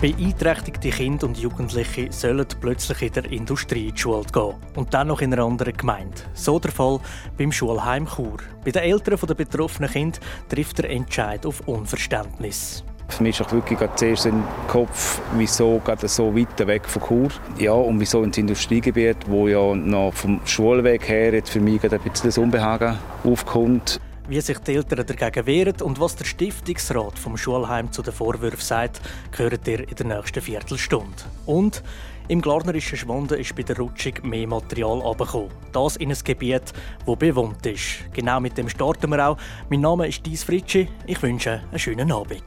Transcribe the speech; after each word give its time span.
Beeinträchtigte 0.00 0.90
Kinder 0.90 1.26
und 1.26 1.38
Jugendliche 1.38 2.12
sollen 2.12 2.46
plötzlich 2.60 3.02
in 3.02 3.12
der 3.14 3.32
Industrie 3.32 3.88
in 3.88 3.94
die 3.96 4.00
Schule 4.00 4.22
gehen. 4.32 4.54
Und 4.76 4.94
dann 4.94 5.08
noch 5.08 5.20
in 5.20 5.32
einer 5.32 5.42
anderen 5.42 5.76
Gemeinde. 5.76 6.14
So 6.34 6.60
der 6.60 6.70
Fall 6.70 7.00
beim 7.36 7.50
Schulheim 7.50 8.06
Chur. 8.06 8.36
Bei 8.64 8.70
den 8.70 8.82
Eltern 8.82 9.18
der 9.26 9.34
betroffenen 9.34 9.90
Kinder 9.90 10.20
trifft 10.48 10.78
der 10.78 10.90
Entscheid 10.90 11.44
auf 11.44 11.66
Unverständnis. 11.66 12.84
Für 13.08 13.24
mich 13.24 13.40
ist 13.40 13.50
wirklich 13.50 13.80
zuerst 13.96 14.26
den 14.26 14.44
Kopf, 14.68 15.20
wieso 15.36 15.80
geht 15.84 16.04
es 16.04 16.14
so 16.14 16.32
weit 16.36 16.64
weg 16.64 16.86
von 16.86 17.02
Chur? 17.02 17.28
Ja, 17.58 17.72
und 17.72 17.98
wieso 17.98 18.22
ins 18.22 18.38
Industriegebiet, 18.38 19.16
wo 19.26 19.48
ja 19.48 19.74
noch 19.74 20.14
vom 20.14 20.40
Schulweg 20.44 21.08
her 21.08 21.34
jetzt 21.34 21.50
für 21.50 21.60
mich 21.60 21.82
ein 21.82 21.90
bisschen 21.90 22.28
das 22.28 22.38
Unbehagen 22.38 22.96
aufkommt 23.24 24.00
wie 24.28 24.40
sich 24.42 24.58
die 24.58 24.74
Eltern 24.74 25.06
dagegen 25.06 25.46
wehren 25.46 25.80
und 25.82 25.98
was 25.98 26.14
der 26.14 26.26
Stiftungsrat 26.26 27.18
vom 27.18 27.36
Schulheim 27.36 27.90
zu 27.90 28.02
den 28.02 28.12
Vorwürfen 28.12 28.60
sagt, 28.60 29.00
hört 29.36 29.66
ihr 29.66 29.88
in 29.88 29.96
der 29.96 30.06
nächsten 30.06 30.42
Viertelstunde. 30.42 31.24
Und 31.46 31.82
im 32.28 32.42
Glarnerischen 32.42 32.98
Schwanden 32.98 33.38
ist 33.38 33.56
bei 33.56 33.62
der 33.62 33.78
Rutschung 33.78 34.12
mehr 34.22 34.46
Material 34.46 35.00
abgekommen. 35.00 35.50
Das 35.72 35.96
in 35.96 36.10
ein 36.10 36.18
Gebiet, 36.22 36.74
das 37.06 37.16
bewohnt 37.16 37.64
ist. 37.64 38.04
Genau 38.12 38.38
mit 38.38 38.58
dem 38.58 38.68
starten 38.68 39.10
wir 39.10 39.28
auch. 39.28 39.38
Mein 39.70 39.80
Name 39.80 40.06
ist 40.06 40.26
Dies 40.26 40.44
Fritschi. 40.44 40.88
Ich 41.06 41.22
wünsche 41.22 41.62
einen 41.70 41.78
schönen 41.78 42.12
Abend. 42.12 42.42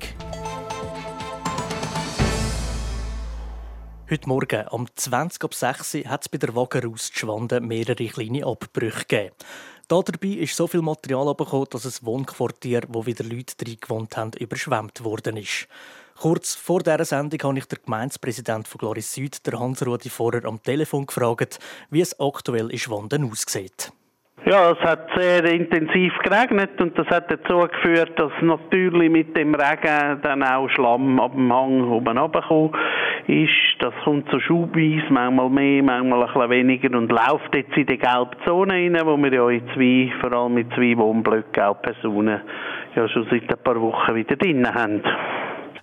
Heute 4.08 4.28
Morgen 4.28 4.67
um 4.67 4.88
20 4.94 5.41
ab 5.41 5.53
6 5.53 5.95
Uhr 5.95 6.06
hat 6.09 6.23
es 6.23 6.30
bei 6.30 6.38
der 6.38 6.53
Wagenraus 6.53 7.09
Schwanden 7.13 7.66
mehrere 7.66 8.06
kleine 8.06 8.45
Abbrüche 8.45 9.06
gegeben. 9.08 9.36
Dabei 9.92 10.30
ist 10.30 10.56
so 10.56 10.67
viel 10.67 10.81
Material 10.81 11.28
abgekommen, 11.28 11.67
dass 11.70 11.86
ein 11.86 12.06
Wohnquartier, 12.06 12.84
wo 12.88 13.06
wieder 13.06 13.25
Leute 13.25 13.58
drin 13.58 13.75
gewohnt 13.81 14.16
haben, 14.16 14.31
überschwemmt 14.39 15.03
worden 15.03 15.36
ist. 15.36 15.67
Kurz 16.17 16.56
vor 16.56 16.80
dieser 16.80 17.03
Sendung 17.03 17.42
habe 17.44 17.58
ich 17.58 17.66
den 17.66 17.80
Gemeindepräsident 17.84 18.69
von 18.69 18.80
Gloris 18.80 19.14
Süd, 19.14 19.45
der 19.45 19.59
Hans-Rudi 19.59 20.09
Vorer, 20.09 20.45
am 20.45 20.64
Telefon 20.64 21.08
gefragt, 21.08 21.59
wie 21.89 22.00
es 22.00 22.17
aktuell 22.22 22.72
in 22.72 22.78
Schwanden 22.78 23.30
aussieht. 23.30 23.92
Ja, 24.44 24.72
es 24.72 24.80
hat 24.80 25.08
sehr 25.16 25.45
intensiv 25.45 26.11
geregnet 26.23 26.81
und 26.81 26.97
das 26.97 27.06
hat 27.08 27.31
dazu 27.31 27.59
geführt, 27.59 28.20
dass 28.20 28.31
natürlich 28.42 29.11
mit 29.11 29.38
dem 29.38 29.53
Regen 29.53 30.20
dann 30.23 30.42
auch 30.42 30.67
Schlamm 30.70 31.20
ab 31.20 31.34
dem 31.34 31.53
Hang 31.53 31.84
oben 31.84 32.17
runtergekommen 32.17 32.72
ist. 33.28 33.52
Das 33.80 33.94
kommt 34.03 34.28
so 34.31 34.39
schubweise, 34.39 35.06
manchmal 35.12 35.50
mehr, 35.50 35.84
manchmal 35.84 36.23
ein 36.23 36.34
bisschen 36.34 36.50
weniger 36.50 36.97
und 36.97 37.12
läuft 37.12 37.53
jetzt 37.53 37.78
in 37.78 37.86
die 37.86 38.00
gelbe 38.00 38.31
Zone 38.44 38.73
rein, 38.73 39.00
wo 39.06 39.16
wir 39.16 39.31
ja 39.31 39.47
in 39.47 39.67
zwei, 39.75 40.12
vor 40.19 40.34
allem 40.34 40.56
mit 40.56 40.73
zwei 40.73 40.97
Wohnblöcken 40.97 41.64
auch 41.64 41.80
Personen 41.80 42.42
ja 42.95 43.08
schon 43.09 43.28
seit 43.30 43.47
ein 43.47 43.64
paar 43.64 43.80
Wochen 43.80 44.16
wieder 44.16 44.36
drin 44.38 44.67
haben. 44.67 45.03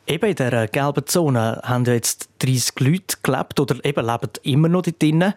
Eben 0.09 0.27
in 0.27 0.34
dieser 0.34 0.67
gelben 0.67 1.06
Zone 1.06 1.61
haben 1.62 1.84
ja 1.84 1.92
jetzt 1.92 2.29
30 2.45 2.81
Leute 2.81 3.17
gelebt 3.23 3.61
oder 3.61 3.77
eben 3.84 4.05
leben 4.05 4.31
immer 4.42 4.69
noch 4.69 4.83
dort 4.83 5.01
drin. 5.01 5.33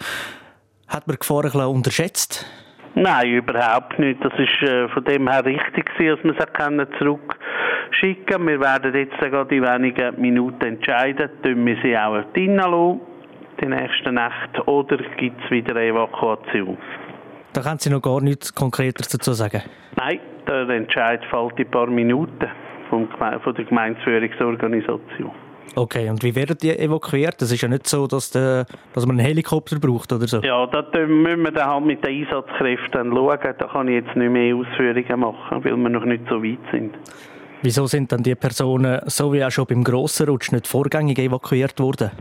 Hat 0.87 1.05
man 1.05 1.15
die 1.15 1.19
Gefahr 1.19 1.43
ein 1.43 1.51
bisschen 1.51 1.65
unterschätzt? 1.67 2.45
Nein, 2.95 3.29
überhaupt 3.29 3.97
nicht. 3.99 4.23
Das 4.23 4.33
ist 4.37 4.69
äh, 4.69 4.89
von 4.89 5.03
dem 5.05 5.29
her 5.29 5.45
richtig 5.45 5.85
gewesen, 5.97 6.19
dass 6.23 6.37
wir 6.37 6.45
sie 6.45 6.53
können 6.53 6.87
zurückschicken 6.99 8.47
Wir 8.47 8.59
werden 8.59 8.93
jetzt 8.93 9.17
gerade 9.17 9.55
in 9.55 9.63
wenigen 9.63 10.19
Minuten 10.19 10.65
entscheiden, 10.65 11.29
tun 11.41 11.65
wir 11.65 11.77
sie 11.81 11.97
auch 11.97 12.21
drinnen 12.33 12.57
lassen, 12.57 13.01
die 13.61 13.67
nächste 13.67 14.11
Nacht, 14.11 14.67
oder 14.67 14.97
gibt 15.17 15.43
es 15.43 15.51
wieder 15.51 15.75
eine 15.75 15.87
Evakuation. 15.87 16.77
Da 17.53 17.61
können 17.61 17.79
Sie 17.79 17.89
noch 17.89 18.01
gar 18.01 18.21
nichts 18.21 18.53
Konkreter 18.53 19.03
dazu 19.09 19.33
sagen? 19.33 19.61
Nein, 19.95 20.19
der 20.47 20.69
Entscheid 20.69 21.23
fällt 21.25 21.59
in 21.59 21.65
ein 21.65 21.71
paar 21.71 21.87
Minuten 21.87 22.47
von 22.89 23.07
der 23.19 23.65
Gemeindeführungsorganisation. 23.65 25.31
Okay, 25.75 26.09
und 26.09 26.21
wie 26.23 26.35
werden 26.35 26.57
die 26.61 26.77
evakuiert? 26.77 27.41
Das 27.41 27.51
ist 27.51 27.61
ja 27.61 27.69
nicht 27.69 27.87
so, 27.87 28.05
dass, 28.05 28.31
der, 28.31 28.65
dass 28.93 29.05
man 29.05 29.17
einen 29.17 29.25
Helikopter 29.25 29.79
braucht 29.79 30.11
oder 30.11 30.27
so. 30.27 30.41
Ja, 30.41 30.67
da 30.67 30.83
müssen 31.07 31.43
wir 31.43 31.51
dann 31.51 31.69
halt 31.69 31.85
mit 31.85 32.05
den 32.05 32.25
Einsatzkräften 32.25 33.13
schauen. 33.13 33.39
Da 33.41 33.67
kann 33.67 33.87
ich 33.87 34.03
jetzt 34.03 34.15
nicht 34.15 34.31
mehr 34.31 34.55
Ausführungen 34.55 35.19
machen, 35.19 35.63
weil 35.63 35.77
wir 35.77 35.89
noch 35.89 36.03
nicht 36.03 36.23
so 36.29 36.43
weit 36.43 36.59
sind. 36.71 36.93
Wieso 37.63 37.85
sind 37.85 38.11
dann 38.11 38.23
die 38.23 38.35
Personen, 38.35 39.01
so 39.05 39.31
wie 39.31 39.45
auch 39.45 39.51
schon 39.51 39.65
beim 39.65 39.83
grossen 39.83 40.27
Rutsch, 40.27 40.51
nicht 40.51 40.67
vorgängig 40.67 41.19
evakuiert 41.19 41.79
worden? 41.79 42.11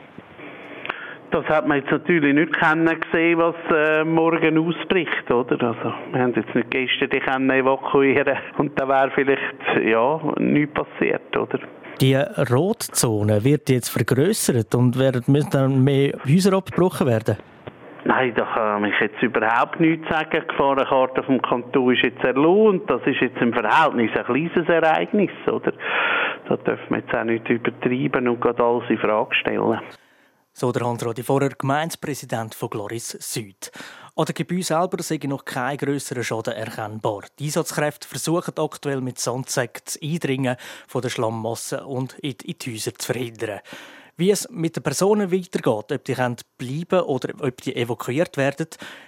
Das 1.31 1.45
hat 1.47 1.67
man 1.67 1.79
jetzt 1.79 1.91
natürlich 1.91 2.35
nicht 2.35 2.53
gesehen, 2.53 3.39
was 3.39 3.55
äh, 3.73 4.05
morgen 4.05 4.59
ausbricht, 4.59 5.31
oder? 5.31 5.63
Also, 5.63 5.95
wir 6.13 6.21
haben 6.21 6.35
jetzt 6.35 6.55
nicht 6.55 6.71
gestern 6.71 7.09
die 7.11 7.21
können 7.21 7.49
evakuieren 7.51 8.37
und 8.59 8.79
da 8.79 8.89
wäre 8.89 9.13
vielleicht, 9.15 9.87
ja, 9.87 10.21
nichts 10.39 10.75
passiert, 10.75 11.37
oder? 11.37 11.61
Die 12.01 12.15
Rotzone 12.15 13.45
wird 13.45 13.69
jetzt 13.69 13.91
vergrößert 13.91 14.75
und 14.75 14.99
werden 14.99 15.23
müssen 15.27 15.51
dann 15.51 15.85
mehr 15.85 16.19
Häuser 16.27 16.57
abgebrochen 16.57 17.07
werden? 17.07 17.37
Nein, 18.07 18.33
da 18.35 18.47
kann 18.47 18.87
ich 18.87 18.99
jetzt 18.99 19.23
überhaupt 19.23 19.79
nichts 19.79 20.09
sagen. 20.09 20.31
Die 20.33 20.47
Gefahrenkarte 20.49 21.23
vom 21.25 21.43
Kanton 21.43 21.95
ist 21.95 22.03
jetzt 22.03 22.25
und 22.25 22.91
das 22.91 23.03
ist 23.05 23.21
jetzt 23.21 23.37
im 23.43 23.53
Verhältnis 23.53 24.11
ein 24.17 24.25
kleines 24.25 24.69
Ereignis, 24.69 25.31
oder? 25.47 25.75
Da 26.49 26.57
dürfen 26.57 26.87
wir 26.89 26.99
jetzt 27.01 27.15
auch 27.15 27.25
nicht 27.25 27.47
übertreiben 27.51 28.29
und 28.29 28.41
gerade 28.41 28.65
alles 28.65 28.89
in 28.89 28.97
Frage 28.97 29.35
stellen. 29.35 29.81
So 30.53 30.73
der 30.73 30.87
Hans-Rodi 30.87 31.23
Vorer, 31.23 31.51
Gemeindepräsident 31.51 32.55
von 32.55 32.71
Gloris 32.71 33.11
Süd. 33.21 33.71
An 34.17 34.25
den 34.25 34.35
Gebäuden 34.35 34.63
selber 34.65 35.03
sei 35.03 35.21
noch 35.25 35.45
kein 35.45 35.79
grösserer 35.79 36.25
Schaden 36.25 36.55
erkennbar. 36.55 37.23
Die 37.39 37.45
Einsatzkräfte 37.45 38.09
versuchen 38.09 38.55
aktuell 38.59 39.01
mit 39.01 39.19
Sandsäcken 39.19 39.83
das 39.85 39.99
Eindringen 40.03 40.57
von 40.89 41.03
der 41.03 41.11
Schlammmasse 41.11 41.87
und 41.87 42.19
in 42.19 42.35
die 42.39 42.73
Häuser 42.73 42.95
zu 42.95 43.13
verhindern. 43.13 43.61
Wie 44.17 44.31
es 44.31 44.49
mit 44.51 44.77
den 44.77 44.83
Personen 44.83 45.33
weitergeht, 45.33 45.93
ob 45.93 46.05
die 46.05 46.15
bleiben 46.59 47.07
oder 47.07 47.33
ob 47.41 47.63
die 47.63 47.75
evakuiert 47.77 48.37
werden, 48.37 48.67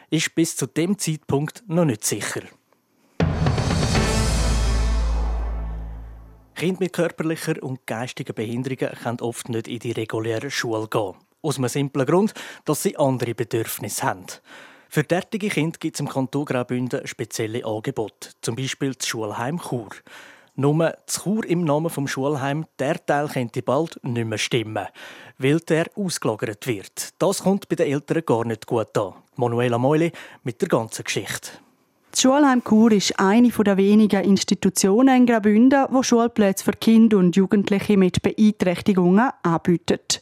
ist 0.08 0.34
bis 0.34 0.56
zu 0.56 0.66
dem 0.66 0.98
Zeitpunkt 0.98 1.64
noch 1.66 1.84
nicht 1.84 2.04
sicher. 2.04 2.42
Kinder 6.54 6.78
mit 6.78 6.92
körperlicher 6.92 7.60
und 7.62 7.86
geistiger 7.86 8.32
Behinderungen 8.32 8.96
können 9.02 9.20
oft 9.20 9.48
nicht 9.48 9.66
in 9.66 9.80
die 9.80 9.92
reguläre 9.92 10.50
Schule 10.50 10.86
gehen. 10.86 11.14
Aus 11.42 11.58
einem 11.58 11.68
simplen 11.68 12.06
Grund, 12.06 12.34
dass 12.64 12.84
sie 12.84 12.96
andere 12.96 13.34
Bedürfnisse 13.34 14.04
haben. 14.04 14.26
Für 14.94 15.04
derartige 15.04 15.48
Kinder 15.48 15.78
gibt 15.80 15.96
es 15.96 16.00
im 16.00 16.08
Kanton 16.10 16.44
Graubünden 16.44 17.06
spezielle 17.06 17.64
Angebote, 17.64 18.28
zum 18.42 18.56
Beispiel 18.56 18.92
das 18.92 19.08
Schulheim 19.08 19.58
Chur. 19.58 19.88
Nur 20.54 20.94
das 21.06 21.22
Chur 21.22 21.46
im 21.46 21.64
Namen 21.64 21.88
vom 21.88 22.06
Schulheim, 22.06 22.66
der 22.78 23.02
Teil 23.06 23.26
könnte 23.28 23.62
bald 23.62 23.98
nicht 24.04 24.26
mehr 24.26 24.36
stimmen, 24.36 24.86
weil 25.38 25.60
der 25.60 25.86
ausgelagert 25.96 26.66
wird. 26.66 27.14
Das 27.18 27.42
kommt 27.42 27.70
bei 27.70 27.76
den 27.76 27.90
Eltern 27.90 28.22
gar 28.26 28.44
nicht 28.44 28.66
gut 28.66 28.98
an. 28.98 29.14
Manuela 29.36 29.78
Meuli 29.78 30.12
mit 30.44 30.60
der 30.60 30.68
ganzen 30.68 31.04
Geschichte. 31.04 31.52
Das 32.10 32.20
Schulheim 32.20 32.62
Chur 32.62 32.92
ist 32.92 33.18
eine 33.18 33.48
der 33.48 33.78
wenigen 33.78 34.22
Institutionen 34.22 35.16
in 35.16 35.26
Graubünden, 35.26 35.86
die 35.90 36.04
Schulplätze 36.04 36.64
für 36.66 36.72
Kinder 36.72 37.16
und 37.16 37.34
Jugendliche 37.34 37.96
mit 37.96 38.20
Beeinträchtigungen 38.20 39.30
anbietet. 39.42 40.21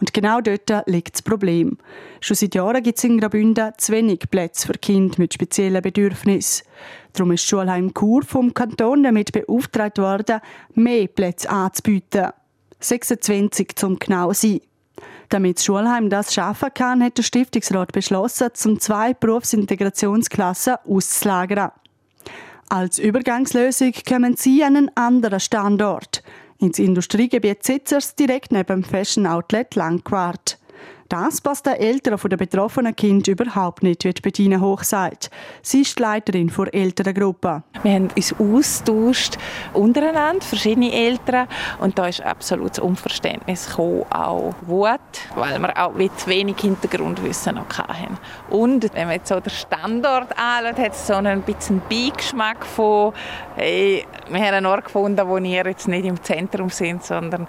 Und 0.00 0.12
genau 0.12 0.40
dort 0.40 0.86
liegt 0.86 1.14
das 1.14 1.22
Problem. 1.22 1.78
Schon 2.20 2.36
seit 2.36 2.54
Jahren 2.54 2.82
gibt 2.82 2.98
es 2.98 3.04
in 3.04 3.20
Graubünden 3.20 3.72
zu 3.78 3.92
wenig 3.92 4.20
Plätze 4.30 4.66
für 4.66 4.74
Kinder 4.74 5.14
mit 5.18 5.34
speziellen 5.34 5.82
Bedürfnissen. 5.82 6.66
Darum 7.12 7.32
ist 7.32 7.46
Schulheim 7.46 7.92
Chur 7.94 8.24
vom 8.24 8.52
Kanton 8.52 9.04
damit 9.04 9.32
beauftragt 9.32 9.98
worden, 9.98 10.40
mehr 10.74 11.06
Plätze 11.06 11.48
anzubieten. 11.48 12.30
26 12.80 13.76
zum 13.76 13.98
genau 13.98 14.32
sein. 14.32 14.60
Damit 15.28 15.58
das 15.58 15.64
Schulheim 15.64 16.10
das 16.10 16.34
schaffen 16.34 16.68
kann, 16.74 17.02
hat 17.02 17.16
der 17.16 17.22
Stiftungsrat 17.22 17.92
beschlossen, 17.92 18.48
zum 18.52 18.78
zwei 18.80 19.14
Berufsintegrationsklassen 19.14 20.76
auszulagern. 20.86 21.70
Als 22.68 22.98
Übergangslösung 22.98 23.92
kommen 24.06 24.36
sie 24.36 24.64
an 24.64 24.76
einen 24.76 24.96
anderen 24.96 25.40
Standort 25.40 26.22
ins 26.58 26.78
Industriegebiet 26.78 27.64
Sitzers 27.64 28.14
direkt 28.14 28.52
neben 28.52 28.82
dem 28.82 28.84
Fashion 28.84 29.26
Outlet 29.26 29.74
Langquart. 29.74 30.58
Das 31.14 31.40
passt 31.40 31.64
den 31.66 31.74
Eltern 31.74 32.18
der 32.28 32.36
betroffenen 32.36 32.96
Kinder 32.96 33.30
überhaupt 33.30 33.84
nicht, 33.84 34.02
wie 34.02 34.12
Bettina 34.20 34.58
Hoch 34.58 34.82
sagt. 34.82 35.30
Sie 35.62 35.82
ist 35.82 35.96
die 35.96 36.02
Leiterin 36.02 36.52
der 36.52 36.74
Elterngruppe. 36.74 37.62
Wir 37.84 37.92
haben 37.92 38.08
uns 38.16 38.34
austauscht 38.36 39.36
untereinander, 39.74 40.44
verschiedene 40.44 40.92
Eltern, 40.92 41.46
und 41.78 41.96
da 41.96 42.08
ist 42.08 42.20
absolutes 42.20 42.80
Unverständnis 42.80 43.68
gekommen, 43.68 44.04
auch 44.10 44.54
Wut, 44.62 44.98
weil 45.36 45.56
wir 45.60 45.78
auch 45.80 45.92
zu 46.16 46.26
wenig 46.26 46.56
Hintergrundwissen 46.58 47.54
noch 47.54 47.78
hatten. 47.78 48.18
Und 48.50 48.92
wenn 48.92 49.06
man 49.06 49.18
jetzt 49.18 49.28
so 49.28 49.38
den 49.38 49.50
Standort 49.50 50.36
anschaut, 50.36 50.78
hat 50.84 50.92
es 50.94 51.06
so 51.06 51.14
einen 51.14 51.42
bisschen 51.42 51.80
Beigeschmack 51.88 52.66
von, 52.66 53.12
hey, 53.54 54.04
wir 54.28 54.40
haben 54.40 54.54
einen 54.54 54.66
Ort 54.66 54.86
gefunden, 54.86 55.28
wo 55.28 55.38
ihr 55.38 55.64
jetzt 55.64 55.86
nicht 55.86 56.06
im 56.06 56.20
Zentrum 56.24 56.70
sind, 56.70 57.04
sondern 57.04 57.46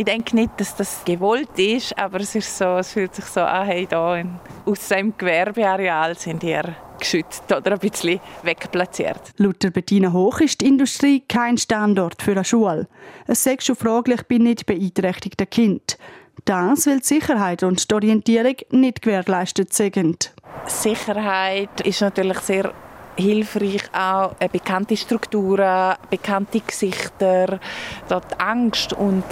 ich 0.00 0.06
denke 0.06 0.34
nicht, 0.34 0.52
dass 0.56 0.74
das 0.76 1.04
gewollt 1.04 1.58
ist, 1.58 1.96
aber 1.98 2.20
es, 2.20 2.34
ist 2.34 2.56
so, 2.56 2.78
es 2.78 2.92
fühlt 2.92 3.14
sich 3.14 3.26
so 3.26 3.42
an, 3.42 3.66
hey, 3.66 3.86
da 3.86 4.16
in, 4.16 4.40
aus 4.64 4.88
dem 4.88 5.14
Gewerbeareal 5.14 6.16
sind 6.16 6.42
ihr 6.42 6.74
geschützt 6.98 7.52
oder 7.52 7.72
ein 7.72 7.78
bisschen 7.78 8.18
wegplatziert. 8.42 9.20
Laut 9.36 9.58
Bettina 9.58 10.10
Hoch 10.10 10.40
ist 10.40 10.62
die 10.62 10.68
Industrie 10.68 11.22
kein 11.28 11.58
Standort 11.58 12.22
für 12.22 12.30
eine 12.32 12.46
Schule. 12.46 12.88
Es 13.26 13.44
sei 13.44 13.58
schon 13.60 13.76
fraglich 13.76 14.22
bei 14.26 14.38
nicht 14.38 14.64
beeinträchtigten 14.64 15.50
Kindern. 15.50 15.98
Das, 16.46 16.86
weil 16.86 17.00
die 17.00 17.06
Sicherheit 17.06 17.62
und 17.62 17.90
die 17.90 17.94
Orientierung 17.94 18.56
nicht 18.70 19.02
gewährleistet 19.02 19.74
sind. 19.74 20.32
Sicherheit 20.66 21.82
ist 21.82 22.00
natürlich 22.00 22.38
sehr 22.38 22.72
hilfreich 23.20 23.82
auch 23.92 24.34
bekannte 24.50 24.96
Strukturen, 24.96 25.94
bekannte 26.10 26.60
Gesichter, 26.60 27.60
die 28.08 28.40
Angst 28.40 28.92
und 28.92 29.24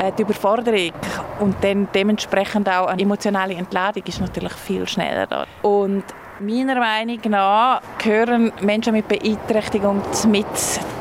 äh, 0.00 0.12
die 0.18 0.22
Überforderung 0.22 0.92
und 1.40 1.56
dann 1.62 1.88
dementsprechend 1.94 2.68
auch 2.68 2.86
eine 2.86 3.02
emotionale 3.02 3.54
Entladung 3.54 4.02
ist 4.06 4.20
natürlich 4.20 4.52
viel 4.52 4.88
schneller 4.88 5.26
da. 5.26 5.46
Und 5.62 6.04
meiner 6.40 6.78
Meinung 6.78 7.20
nach 7.28 7.80
gehören 7.98 8.52
Menschen 8.60 8.94
mit 8.94 9.06
Beeinträchtigung 9.08 10.02
mit 10.28 10.46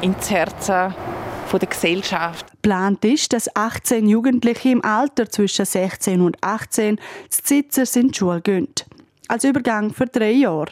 ins 0.02 0.30
Herz 0.30 0.68
der 0.68 1.68
Gesellschaft. 1.68 2.46
Geplant 2.52 3.04
ist, 3.04 3.34
dass 3.34 3.54
18 3.56 4.08
Jugendliche 4.08 4.70
im 4.70 4.86
Alter 4.86 5.30
zwischen 5.30 5.66
16 5.66 6.22
und 6.22 6.38
18 6.42 6.98
zu 7.30 7.44
Zitzers 7.44 7.96
in 7.96 8.10
die 8.10 8.18
Schule 8.18 8.42
gehen. 8.42 8.68
Als 9.28 9.44
Übergang 9.44 9.94
für 9.94 10.06
drei 10.06 10.32
Jahre. 10.32 10.68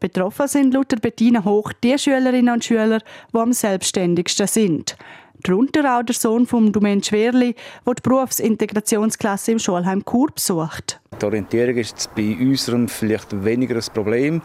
Betroffen 0.00 0.48
sind 0.48 0.72
laut 0.72 0.98
Bettina 1.02 1.44
Hoch 1.44 1.72
die 1.84 1.98
Schülerinnen 1.98 2.54
und 2.54 2.64
Schüler, 2.64 3.00
die 3.34 3.38
am 3.38 3.52
selbstständigsten 3.52 4.46
sind. 4.46 4.96
Darunter 5.42 5.98
auch 5.98 6.02
der 6.02 6.14
Sohn 6.14 6.46
von 6.46 6.72
Domain 6.72 7.02
Schwerli, 7.02 7.54
der 7.86 7.94
die 7.94 8.02
Berufsintegrationsklasse 8.02 9.52
im 9.52 9.58
Schulheim 9.58 10.02
Chur 10.04 10.28
besucht. 10.34 11.00
Die 11.20 11.24
Orientierung 11.24 11.76
ist 11.76 12.10
bei 12.14 12.34
unserem 12.38 12.88
vielleicht 12.88 13.44
weniger 13.44 13.76
ein 13.76 13.84
Problem. 13.92 14.42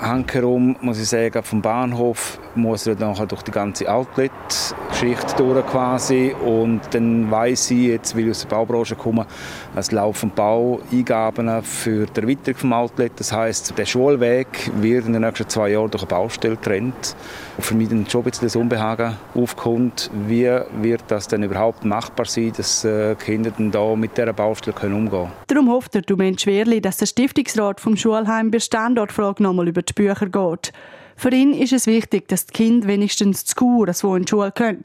Hankerum 0.00 0.76
muss 0.80 1.00
ich 1.00 1.08
sagen, 1.08 1.42
vom 1.42 1.62
Bahnhof 1.62 2.38
muss 2.56 2.86
er 2.86 2.96
nachher 2.96 3.26
durch 3.26 3.42
die 3.42 3.50
ganze 3.50 3.90
Outlet-Geschichte 3.90 5.36
durch 5.36 5.66
quasi 5.66 6.34
und 6.44 6.80
dann 6.90 7.30
weiß 7.30 7.70
ich 7.70 7.86
jetzt, 7.88 8.16
weil 8.16 8.24
ich 8.24 8.30
aus 8.30 8.40
der 8.40 8.48
Baubranche 8.48 8.96
komme, 8.96 9.26
es 9.76 9.92
laufen 9.92 10.30
Baueingaben 10.34 11.62
für 11.62 12.06
die 12.06 12.20
Erweiterung 12.20 12.56
vom 12.56 12.72
Outlet. 12.72 13.12
Das 13.16 13.32
heißt, 13.32 13.78
der 13.78 13.86
Schulweg 13.86 14.46
wird 14.80 15.06
in 15.06 15.12
den 15.12 15.22
nächsten 15.22 15.48
zwei 15.48 15.70
Jahren 15.70 15.90
durch 15.90 16.02
eine 16.02 16.08
Baustelle 16.08 16.56
getrennt. 16.56 17.16
Für 17.58 17.74
mich 17.74 17.88
dann 17.88 18.06
schon 18.08 18.22
ein 18.22 18.30
bisschen 18.30 18.46
das 18.46 18.56
Unbehagen 18.56 19.16
aufkommt, 19.34 20.10
wie 20.26 20.50
wird 20.80 21.04
das 21.08 21.28
denn 21.28 21.44
überhaupt 21.44 21.84
machbar 21.84 22.26
sein, 22.26 22.52
dass 22.56 22.84
äh, 22.84 23.14
Kinder 23.14 23.52
dann 23.56 23.70
da 23.70 23.94
mit 23.94 24.16
dieser 24.16 24.32
Baustelle 24.32 24.74
umgehen 24.86 25.10
können. 25.10 25.32
Darum 25.46 25.70
hofft 25.70 25.94
der 25.94 26.02
Domain 26.02 26.36
Schwerli, 26.36 26.80
dass 26.80 26.96
der 26.96 27.06
Stiftungsrat 27.06 27.80
vom 27.80 27.96
Schulheim 27.96 28.50
bei 28.50 28.58
Standortfrage 28.58 29.42
nochmal 29.42 29.68
über 29.68 29.83
die 29.84 29.92
Bücher 29.92 30.26
geht. 30.26 30.72
Für 31.16 31.30
ihn 31.30 31.52
ist 31.52 31.72
es 31.72 31.86
wichtig, 31.86 32.28
dass 32.28 32.46
die 32.46 32.52
Kinder 32.52 32.88
wenigstens 32.88 33.44
zu 33.44 33.54
Kur, 33.54 33.92
so 33.92 34.16
in 34.16 34.24
die 34.24 34.30
Schule 34.30 34.52
können. 34.52 34.82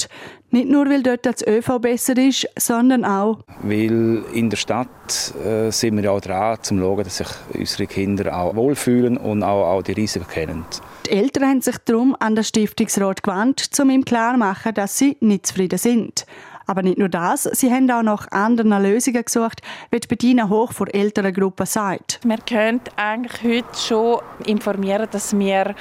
Nicht 0.51 0.69
nur, 0.69 0.89
weil 0.89 1.03
dort 1.03 1.25
das 1.25 1.45
ÖV 1.45 1.79
besser 1.79 2.17
ist, 2.17 2.47
sondern 2.57 3.05
auch... 3.05 3.39
Weil 3.61 4.23
in 4.33 4.49
der 4.49 4.57
Stadt 4.57 5.33
äh, 5.43 5.71
sind 5.71 5.97
wir 5.97 6.03
ja 6.03 6.11
auch 6.11 6.21
dran, 6.21 6.57
um 6.57 6.63
zu 6.63 6.77
schauen, 6.77 7.03
dass 7.03 7.17
sich 7.17 7.27
unsere 7.53 7.87
Kinder 7.87 8.35
auch 8.35 8.55
wohlfühlen 8.55 9.17
und 9.17 9.43
auch, 9.43 9.77
auch 9.77 9.81
die 9.81 9.93
Risiken 9.93 10.27
kennen. 10.27 10.65
Die 11.05 11.11
Eltern 11.11 11.49
haben 11.49 11.61
sich 11.61 11.77
darum 11.85 12.15
an 12.19 12.35
den 12.35 12.43
Stiftungsrat 12.43 13.23
gewandt, 13.23 13.69
um 13.79 13.89
ihm 13.89 14.05
klarzumachen, 14.05 14.73
dass 14.73 14.97
sie 14.97 15.17
nicht 15.19 15.47
zufrieden 15.47 15.79
sind. 15.79 16.25
Aber 16.69 16.83
nicht 16.83 16.99
nur 16.99 17.09
das, 17.09 17.45
sie 17.45 17.73
haben 17.73 17.89
auch 17.89 18.03
nach 18.03 18.27
anderen 18.29 18.79
Lösungen 18.83 19.25
gesucht, 19.25 19.61
wie 19.89 19.99
die 19.99 20.07
Bettina 20.07 20.49
Hoch 20.49 20.71
vor 20.71 20.85
älteren 20.93 21.33
Gruppen 21.33 21.65
sagt. 21.65 22.19
Wir 22.23 22.37
können 22.37 22.79
eigentlich 22.95 23.63
heute 23.63 23.75
schon 23.75 24.19
informieren, 24.45 25.07
dass 25.09 25.35
wir 25.35 25.73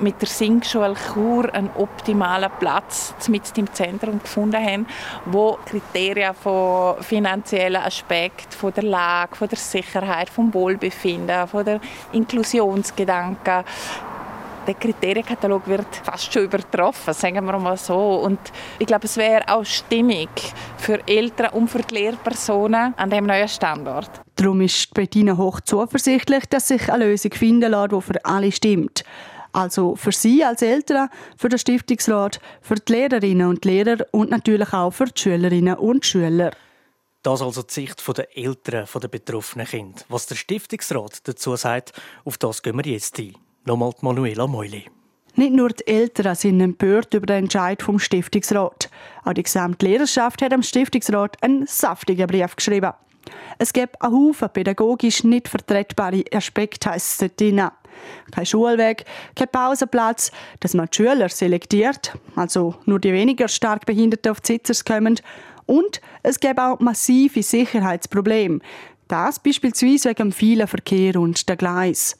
mit 0.00 0.20
der 0.20 0.26
Singschule 0.26 0.96
Chur 1.14 1.54
einen 1.54 1.70
optimalen 1.76 2.50
Platz 2.58 3.14
mit 3.28 3.56
im 3.56 3.72
Zentrum 3.72 4.18
gefunden 4.20 4.60
haben, 4.60 4.86
wo 5.26 5.58
Kriterien 5.64 6.34
von 6.34 7.00
finanziellen 7.04 7.80
Aspekten, 7.80 8.50
von 8.50 8.72
der 8.72 8.82
Lage, 8.82 9.36
von 9.36 9.48
der 9.48 9.58
Sicherheit, 9.58 10.28
vom 10.28 10.52
Wohlbefinden, 10.52 11.46
von 11.46 11.64
der 11.64 11.80
Inklusionsgedanken 12.10 13.62
der 14.66 14.74
Kriterienkatalog 14.74 15.66
wird 15.66 15.96
fast 16.02 16.32
schon 16.32 16.44
übertroffen, 16.44 17.14
sagen 17.14 17.44
wir 17.44 17.58
mal 17.58 17.76
so. 17.76 18.16
Und 18.16 18.38
ich 18.78 18.86
glaube, 18.86 19.06
es 19.06 19.16
wäre 19.16 19.42
auch 19.48 19.64
stimmig 19.64 20.28
für 20.78 21.06
Eltern 21.06 21.50
und 21.52 21.68
für 21.68 21.82
die 21.82 21.94
Lehrpersonen 21.94 22.94
an 22.96 23.10
dem 23.10 23.26
neuen 23.26 23.48
Standort. 23.48 24.10
Darum 24.36 24.60
ist 24.60 24.92
Bettina 24.94 25.36
hoch 25.36 25.60
zuversichtlich, 25.60 26.46
dass 26.46 26.68
sich 26.68 26.90
eine 26.90 27.06
Lösung 27.06 27.32
finden 27.32 27.70
lässt, 27.70 27.92
die 27.92 28.00
für 28.00 28.24
alle 28.24 28.52
stimmt. 28.52 29.04
Also 29.52 29.96
für 29.96 30.12
Sie 30.12 30.42
als 30.42 30.62
Eltern, 30.62 31.10
für 31.36 31.50
den 31.50 31.58
Stiftungsrat, 31.58 32.40
für 32.62 32.76
die 32.76 32.92
Lehrerinnen 32.92 33.46
und 33.48 33.64
Lehrer 33.64 34.06
und 34.10 34.30
natürlich 34.30 34.72
auch 34.72 34.92
für 34.92 35.04
die 35.04 35.20
Schülerinnen 35.20 35.76
und 35.76 36.06
Schüler. 36.06 36.52
Das 37.22 37.42
also 37.42 37.62
die 37.62 37.72
Sicht 37.72 38.02
der 38.16 38.36
Eltern 38.36 38.88
der 39.00 39.08
betroffenen 39.08 39.66
Kinder. 39.66 40.00
Was 40.08 40.26
der 40.26 40.34
Stiftungsrat 40.34 41.28
dazu 41.28 41.54
sagt, 41.54 41.92
auf 42.24 42.38
das 42.38 42.62
gehen 42.62 42.76
wir 42.76 42.90
jetzt 42.90 43.18
ein. 43.18 43.36
Nochmal 43.64 43.92
die 43.92 44.04
Manuela 44.04 44.46
Meuli. 44.46 44.84
Nicht 45.34 45.52
nur 45.52 45.70
die 45.70 45.86
Eltern 45.86 46.34
sind 46.34 46.60
empört 46.60 47.14
über 47.14 47.26
den 47.26 47.44
Entscheid 47.44 47.82
vom 47.82 47.98
Stiftungsrat. 47.98 48.90
Auch 49.24 49.32
die 49.32 49.44
gesamte 49.44 49.86
Lehrerschaft 49.86 50.42
hat 50.42 50.52
dem 50.52 50.62
Stiftungsrat 50.62 51.42
einen 51.42 51.66
saftigen 51.66 52.26
Brief 52.26 52.54
geschrieben. 52.54 52.92
Es 53.58 53.72
gibt 53.72 54.00
einen 54.02 54.12
Haufen 54.14 54.50
pädagogisch 54.52 55.24
nicht 55.24 55.48
vertretbare 55.48 56.24
Aspekte, 56.34 56.90
heisst 56.90 57.22
es 57.22 57.30
dort. 57.36 57.72
Kein 58.32 58.46
Schulweg, 58.46 59.04
kein 59.36 59.48
Pausenplatz, 59.48 60.32
dass 60.60 60.74
man 60.74 60.88
die 60.90 60.96
Schüler 60.96 61.28
selektiert, 61.28 62.12
also 62.34 62.74
nur 62.84 62.98
die 62.98 63.12
weniger 63.12 63.48
stark 63.48 63.86
Behinderten 63.86 64.32
auf 64.32 64.40
die 64.40 64.54
Sitzers 64.54 64.84
kommen. 64.84 65.20
Und 65.66 66.00
es 66.22 66.40
gibt 66.40 66.58
auch 66.58 66.80
massive 66.80 67.42
Sicherheitsprobleme. 67.42 68.58
Das 69.08 69.38
beispielsweise 69.38 70.10
wegen 70.10 70.30
dem 70.30 70.32
vielen 70.32 70.66
Verkehr 70.66 71.16
und 71.16 71.48
der 71.48 71.56
Gleis. 71.56 72.18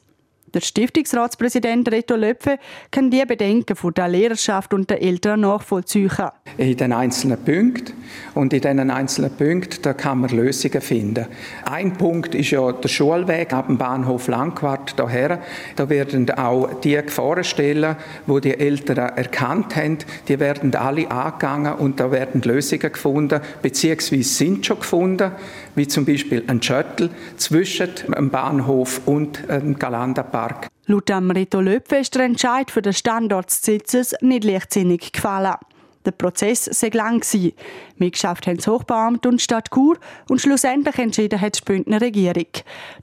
Der 0.53 0.61
Stiftungsratspräsident 0.61 1.91
Reto 1.91 2.15
Löpfe 2.15 2.59
kann 2.91 3.09
die 3.09 3.25
Bedenken 3.25 3.75
von 3.75 3.91
der 3.91 4.07
Lehrerschaft 4.07 4.71
und 4.75 4.87
der 4.87 5.01
Eltern 5.01 5.39
nachvollziehen. 5.39 6.11
In 6.57 6.77
den 6.77 6.93
einzelnen 6.93 7.43
Punkten. 7.43 7.93
Und 8.35 8.53
in 8.53 8.61
diesen 8.61 8.91
einzelnen 8.91 9.35
Punkten 9.35 9.81
da 9.81 9.93
kann 9.93 10.19
man 10.19 10.29
Lösungen 10.29 10.81
finden. 10.81 11.25
Ein 11.65 11.93
Punkt 11.93 12.35
ist 12.35 12.51
ja 12.51 12.71
der 12.71 12.87
Schulweg 12.87 13.51
ab 13.51 13.65
dem 13.65 13.79
Bahnhof 13.79 14.27
Langquart 14.27 14.99
daher. 14.99 15.39
Da 15.75 15.89
werden 15.89 16.29
auch 16.29 16.81
die 16.81 16.95
Gefahrenstellen, 16.95 17.95
wo 18.27 18.39
die 18.39 18.53
Eltern 18.53 18.97
erkannt 18.97 19.75
haben, 19.75 19.97
die 20.27 20.39
werden 20.39 20.75
alle 20.75 21.09
angegangen 21.09 21.73
und 21.73 21.99
da 21.99 22.11
werden 22.11 22.43
Lösungen 22.43 22.91
gefunden, 22.91 23.41
beziehungsweise 23.63 24.23
sind 24.23 24.65
schon 24.67 24.79
gefunden, 24.79 25.31
wie 25.75 25.87
zum 25.87 26.05
Beispiel 26.05 26.43
ein 26.47 26.61
Shuttle 26.61 27.09
zwischen 27.37 27.89
dem 28.07 28.29
Bahnhof 28.29 29.01
und 29.05 29.43
dem 29.49 29.77
Galanda-Park 29.77 30.33
Park. 30.33 30.67
Laut 30.85 31.09
Amrito 31.11 31.61
Löpfe 31.61 31.95
ist 31.97 32.15
der 32.15 32.23
Entscheid 32.23 32.69
für 32.69 32.81
den 32.81 32.93
Standort 32.93 33.49
des 33.49 33.61
Sitzes 33.61 34.15
nicht 34.21 34.43
leichtsinnig 34.43 35.13
gefallen. 35.13 35.55
Der 36.05 36.11
Prozess 36.11 36.65
sei 36.65 36.89
lang 36.89 37.21
gewesen. 37.21 37.53
Mitgeschafft 37.97 38.47
haben 38.47 38.57
das 38.57 38.67
Hochbeamt 38.67 39.25
und 39.25 39.39
die 39.39 39.43
Stadt 39.43 39.69
Chur 39.73 39.97
und 40.29 40.41
schlussendlich 40.41 40.97
entschieden 40.97 41.39
hat 41.39 41.57
die 41.57 41.61
Bündner 41.63 42.01
Regierung. 42.01 42.47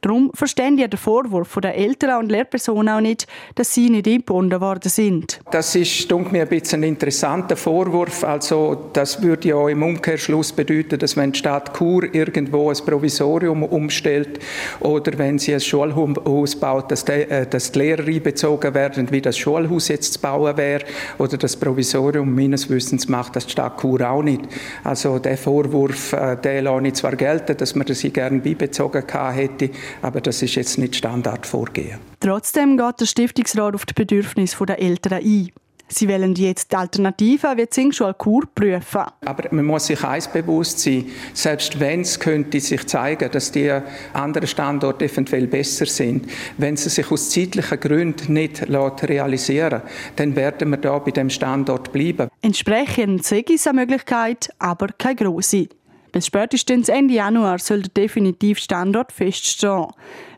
Darum 0.00 0.30
verstehen 0.35 0.76
die 0.76 0.88
den 0.88 0.99
Vorwurf 0.99 1.57
der 1.62 1.75
Eltern 1.76 2.23
und 2.23 2.30
Lehrpersonen 2.30 2.88
auch 2.88 3.00
nicht, 3.00 3.26
dass 3.54 3.73
sie 3.73 3.88
nicht 3.88 4.07
eingebunden 4.07 4.61
worden 4.61 4.88
sind. 4.88 5.40
Das 5.50 5.75
ist, 5.75 6.11
mir, 6.11 6.42
ein 6.42 6.49
bisschen 6.49 6.80
ein 6.80 6.88
interessanter 6.88 7.57
Vorwurf. 7.57 8.25
Also, 8.25 8.90
das 8.92 9.23
würde 9.23 9.49
ja 9.49 9.69
im 9.69 9.83
Umkehrschluss 9.83 10.52
bedeuten, 10.52 10.99
dass 10.99 11.16
wenn 11.16 11.33
die 11.33 11.38
Stadt 11.38 11.76
Chur 11.76 12.12
irgendwo 12.14 12.71
ein 12.71 12.76
Provisorium 12.85 13.62
umstellt 13.62 14.40
oder 14.80 15.16
wenn 15.16 15.38
sie 15.38 15.54
ein 15.54 15.61
Schulhaus 15.61 16.57
baut, 16.57 16.90
dass 16.90 17.04
die, 17.04 17.12
äh, 17.12 17.47
dass 17.47 17.73
die 17.73 17.78
Lehrer 17.78 18.07
einbezogen 18.07 18.75
werden, 18.75 19.11
wie 19.11 19.21
das 19.21 19.38
Schulhaus 19.38 19.88
jetzt 19.88 20.14
zu 20.14 20.21
bauen 20.21 20.57
wäre 20.57 20.85
oder 21.19 21.37
das 21.37 21.57
Provisorium 21.57 22.35
meines 22.35 22.69
Wissens 22.69 22.89
Wissens 22.90 23.09
macht 23.09 23.37
das 23.37 23.47
die 23.47 23.52
Stadt 23.52 23.80
Chur 23.80 24.09
auch 24.09 24.23
nicht. 24.23 24.42
Also 24.82 25.18
der 25.18 25.38
Vorwurf, 25.38 26.12
äh, 26.12 26.37
den 26.37 26.64
lasse 26.64 26.87
ich 26.87 26.94
zwar 26.94 27.16
gelten, 27.16 27.56
dass 27.56 27.75
man 27.75 27.87
das 27.87 28.02
gerne 28.02 28.40
beibezogen 28.40 29.04
hätte, 29.32 29.70
aber 30.02 30.20
das 30.20 30.42
ist 30.42 30.56
jetzt 30.56 30.78
nicht 30.78 30.97
Standardvorgehen. 30.97 31.99
Trotzdem 32.18 32.76
geht 32.76 33.00
der 33.00 33.06
Stiftungsrat 33.06 33.75
auf 33.75 33.87
die 33.87 33.94
Bedürfnisse 33.94 34.66
der 34.66 34.80
Eltern 34.80 35.20
ein. 35.25 35.50
Sie 35.92 36.09
wollen 36.09 36.35
jetzt 36.35 36.73
die 36.73 36.76
Alternativen 36.76 37.56
wie 37.56 37.66
die 37.66 37.75
Singschule 37.75 38.14
prüfen. 38.14 39.02
Aber 39.25 39.49
man 39.50 39.64
muss 39.64 39.87
sich 39.87 40.02
eins 40.04 40.28
bewusst 40.28 40.78
sein, 40.78 41.06
selbst 41.35 41.78
wenn 41.80 42.02
es 42.02 42.18
könnte 42.18 42.61
sich 42.61 42.87
zeigen, 42.87 43.30
dass 43.30 43.52
die 43.52 43.70
anderen 44.12 44.47
Standorte 44.47 45.06
eventuell 45.06 45.47
besser 45.47 45.87
sind, 45.87 46.26
wenn 46.59 46.76
sie 46.76 46.90
sich 46.90 47.11
aus 47.11 47.30
zeitlichen 47.30 47.80
Gründen 47.80 48.32
nicht 48.32 48.62
realisieren 48.68 49.82
dann 50.16 50.37
werden 50.37 50.70
wir 50.70 50.76
da 50.76 50.99
bei 50.99 51.11
dem 51.11 51.30
Standort 51.30 51.92
bleiben. 51.92 52.28
Entsprechend 52.42 53.25
sehe 53.25 53.44
ich 53.49 53.66
eine 53.66 53.80
Möglichkeit, 53.80 54.50
aber 54.59 54.88
keine 54.97 55.16
grosse. 55.16 55.68
Bis 56.12 56.26
spätestens 56.26 56.88
Ende 56.88 57.14
Januar 57.14 57.59
soll 57.59 57.82
der 57.82 57.90
definitive 57.90 58.61
Standort 58.61 59.12
feststehen. 59.12 59.87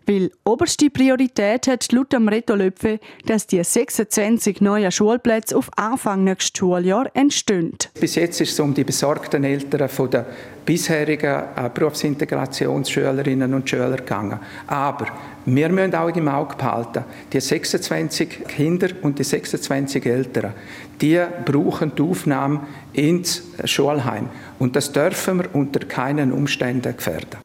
Weil 0.07 0.31
oberste 0.45 0.91
Priorität 0.91 1.67
hat 1.69 1.93
laut 1.93 2.13
dem 2.13 2.29
Reto 2.29 2.55
Löpfe, 2.55 2.99
dass 3.27 3.47
die 3.47 3.63
26 3.63 4.61
neuen 4.61 4.91
Schulplätze 4.91 5.57
auf 5.57 5.71
Anfang 5.77 6.25
nächstes 6.25 6.59
Schuljahr 6.59 7.11
entstehen. 7.15 7.77
Bis 8.01 8.17
jetzt 8.17 8.41
ist 8.41 8.53
es 8.53 8.61
um 8.61 8.75
die 8.75 8.85
besorgten 8.85 9.45
Eltern 9.45 9.89
von 9.89 10.11
der 10.11 10.27
bisherigen 10.65 11.43
äh, 11.57 11.71
Berufsintegrationsschülerinnen 11.73 13.53
und 13.55 13.69
Schüler 13.69 13.97
gegangen. 13.97 14.39
Aber 14.67 15.07
wir 15.45 15.69
müssen 15.69 15.95
auch 15.95 16.15
im 16.15 16.29
Auge 16.29 16.57
behalten, 16.57 17.05
die 17.33 17.41
26 17.41 18.47
Kinder 18.47 18.89
und 19.03 19.19
die 19.19 19.25
26 19.25 20.07
Eltern, 20.07 20.53
die 21.01 21.21
brauchen 21.45 21.93
die 21.97 22.03
Aufnahme 22.03 22.61
ins 22.93 23.43
Schulheim. 23.65 24.29
Und 24.59 24.77
das 24.77 24.93
dürfen 24.93 25.39
wir 25.39 25.55
unter 25.55 25.81
keinen 25.81 26.33
Umständen 26.33 26.97
gefährden. 26.97 27.39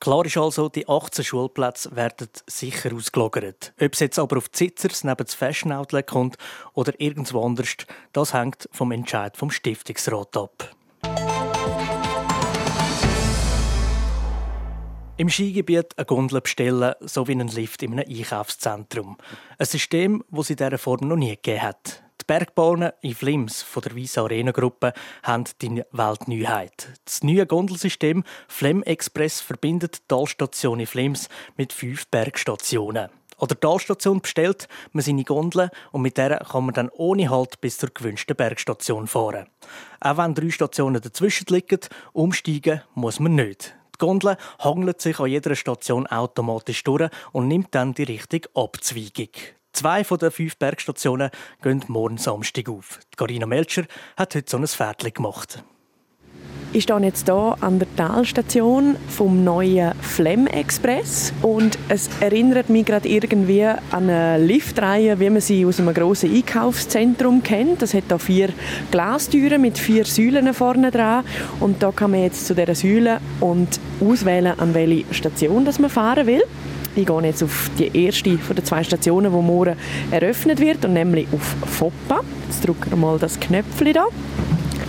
Klar 0.00 0.24
ist 0.26 0.36
also, 0.36 0.68
die 0.68 0.88
18 0.88 1.24
Schulplätze 1.24 1.94
werden 1.96 2.28
sicher 2.46 2.94
ausgelagert. 2.94 3.72
Ob 3.80 3.94
es 3.94 4.00
jetzt 4.00 4.18
aber 4.18 4.36
auf 4.36 4.48
die 4.48 4.58
Sitzers 4.58 5.02
neben 5.02 5.24
das 5.24 5.34
Fashion 5.34 5.72
Outlet 5.72 6.06
kommt 6.06 6.36
oder 6.74 6.92
irgendwo 7.00 7.44
anders, 7.44 7.76
das 8.12 8.32
hängt 8.32 8.68
vom 8.70 8.92
Entscheid 8.92 9.36
vom 9.36 9.50
Stiftungsrat 9.50 10.36
ab. 10.36 10.77
Im 15.18 15.28
Skigebiet 15.28 15.98
eine 15.98 16.06
Gondel 16.06 16.40
bestellen, 16.40 16.94
so 17.00 17.26
wie 17.26 17.32
einen 17.32 17.48
Lift 17.48 17.82
in 17.82 17.92
einem 17.92 18.08
Einkaufszentrum. 18.08 19.18
Ein 19.58 19.66
System, 19.66 20.24
das 20.30 20.46
es 20.46 20.50
in 20.50 20.56
dieser 20.56 20.78
Form 20.78 21.08
noch 21.08 21.16
nie 21.16 21.30
gegeben 21.30 21.62
hat. 21.62 22.02
Bergbahnen 22.28 22.92
in 23.00 23.14
Flims 23.14 23.62
von 23.62 23.82
der 23.82 23.94
Visa 23.94 24.22
Arena 24.22 24.52
Gruppe 24.52 24.92
haben 25.22 25.44
die 25.62 25.82
Weltneuheit. 25.92 26.88
Das 27.06 27.22
neue 27.24 27.46
Gondelsystem 27.46 28.22
Flem 28.46 28.82
Express 28.82 29.40
verbindet 29.40 29.96
die 29.96 30.08
Talstation 30.08 30.78
in 30.78 30.86
Flims 30.86 31.30
mit 31.56 31.72
fünf 31.72 32.06
Bergstationen. 32.08 33.08
An 33.38 33.48
der 33.48 33.58
Talstation 33.58 34.20
bestellt 34.20 34.68
man 34.92 35.02
seine 35.02 35.24
Gondel 35.24 35.70
und 35.90 36.02
mit 36.02 36.18
der 36.18 36.36
kann 36.40 36.66
man 36.66 36.74
dann 36.74 36.90
ohne 36.90 37.30
Halt 37.30 37.62
bis 37.62 37.78
zur 37.78 37.88
gewünschten 37.94 38.36
Bergstation 38.36 39.06
fahren. 39.06 39.46
Auch 40.00 40.18
wenn 40.18 40.34
drei 40.34 40.50
Stationen 40.50 41.00
dazwischen 41.00 41.46
liegen, 41.48 41.80
umsteigen 42.12 42.82
muss 42.94 43.20
man 43.20 43.36
nicht. 43.36 43.77
Die 44.00 44.04
Gondel 44.06 44.36
hangelt 44.60 45.00
sich 45.00 45.18
an 45.18 45.26
jeder 45.26 45.56
Station 45.56 46.06
automatisch 46.06 46.84
durch 46.84 47.10
und 47.32 47.48
nimmt 47.48 47.74
dann 47.74 47.94
die 47.94 48.04
richtige 48.04 48.48
Abzweigung. 48.54 49.30
Zwei 49.72 50.04
von 50.04 50.18
den 50.18 50.30
fünf 50.30 50.56
Bergstationen 50.56 51.30
gehen 51.62 51.84
morgen 51.88 52.16
Samstag 52.16 52.68
auf. 52.68 53.00
Carina 53.16 53.46
Melcher 53.46 53.84
hat 54.16 54.34
heute 54.36 54.50
so 54.50 54.56
ein 54.56 54.66
Pferdchen 54.66 55.12
gemacht. 55.12 55.64
Ich 56.70 56.82
stehe 56.82 57.00
jetzt 57.00 57.24
hier 57.24 57.56
an 57.62 57.78
der 57.78 57.88
Talstation 57.96 58.96
vom 59.08 59.42
neuen 59.42 59.92
Flem 60.02 60.46
Express 60.46 61.32
und 61.40 61.78
es 61.88 62.10
erinnert 62.20 62.68
mich 62.68 62.84
gerade 62.84 63.08
irgendwie 63.08 63.64
an 63.64 63.78
eine 63.90 64.36
Liftreihe, 64.36 65.18
wie 65.18 65.30
man 65.30 65.40
sie 65.40 65.64
aus 65.64 65.80
einem 65.80 65.94
grossen 65.94 66.30
Einkaufszentrum 66.30 67.42
kennt. 67.42 67.80
Das 67.80 67.94
hat 67.94 68.04
hier 68.08 68.18
vier 68.18 68.48
Glastüren 68.90 69.62
mit 69.62 69.78
vier 69.78 70.04
Säulen 70.04 70.52
vorne 70.52 70.90
dran 70.90 71.24
und 71.58 71.82
da 71.82 71.90
kann 71.90 72.10
man 72.10 72.22
jetzt 72.22 72.46
zu 72.46 72.54
dieser 72.54 72.74
Säule 72.74 73.18
und 73.40 73.80
auswählen, 73.98 74.52
an 74.60 74.74
welche 74.74 75.14
Station 75.14 75.64
das 75.64 75.78
man 75.78 75.88
fahren 75.88 76.26
will. 76.26 76.42
Ich 76.96 77.06
gehe 77.06 77.22
jetzt 77.22 77.42
auf 77.42 77.70
die 77.78 78.04
erste 78.04 78.36
von 78.36 78.56
den 78.56 78.64
zwei 78.66 78.84
Stationen, 78.84 79.32
die 79.32 79.42
morgen 79.42 79.76
eröffnet 80.10 80.60
wird, 80.60 80.84
und 80.84 80.92
nämlich 80.92 81.28
auf 81.32 81.56
Foppa. 81.66 82.20
Jetzt 82.46 82.66
drücken 82.66 82.90
wir 82.90 82.96
mal 82.96 83.18
das 83.18 83.40
Knöpfchen 83.40 83.94
da. 83.94 84.06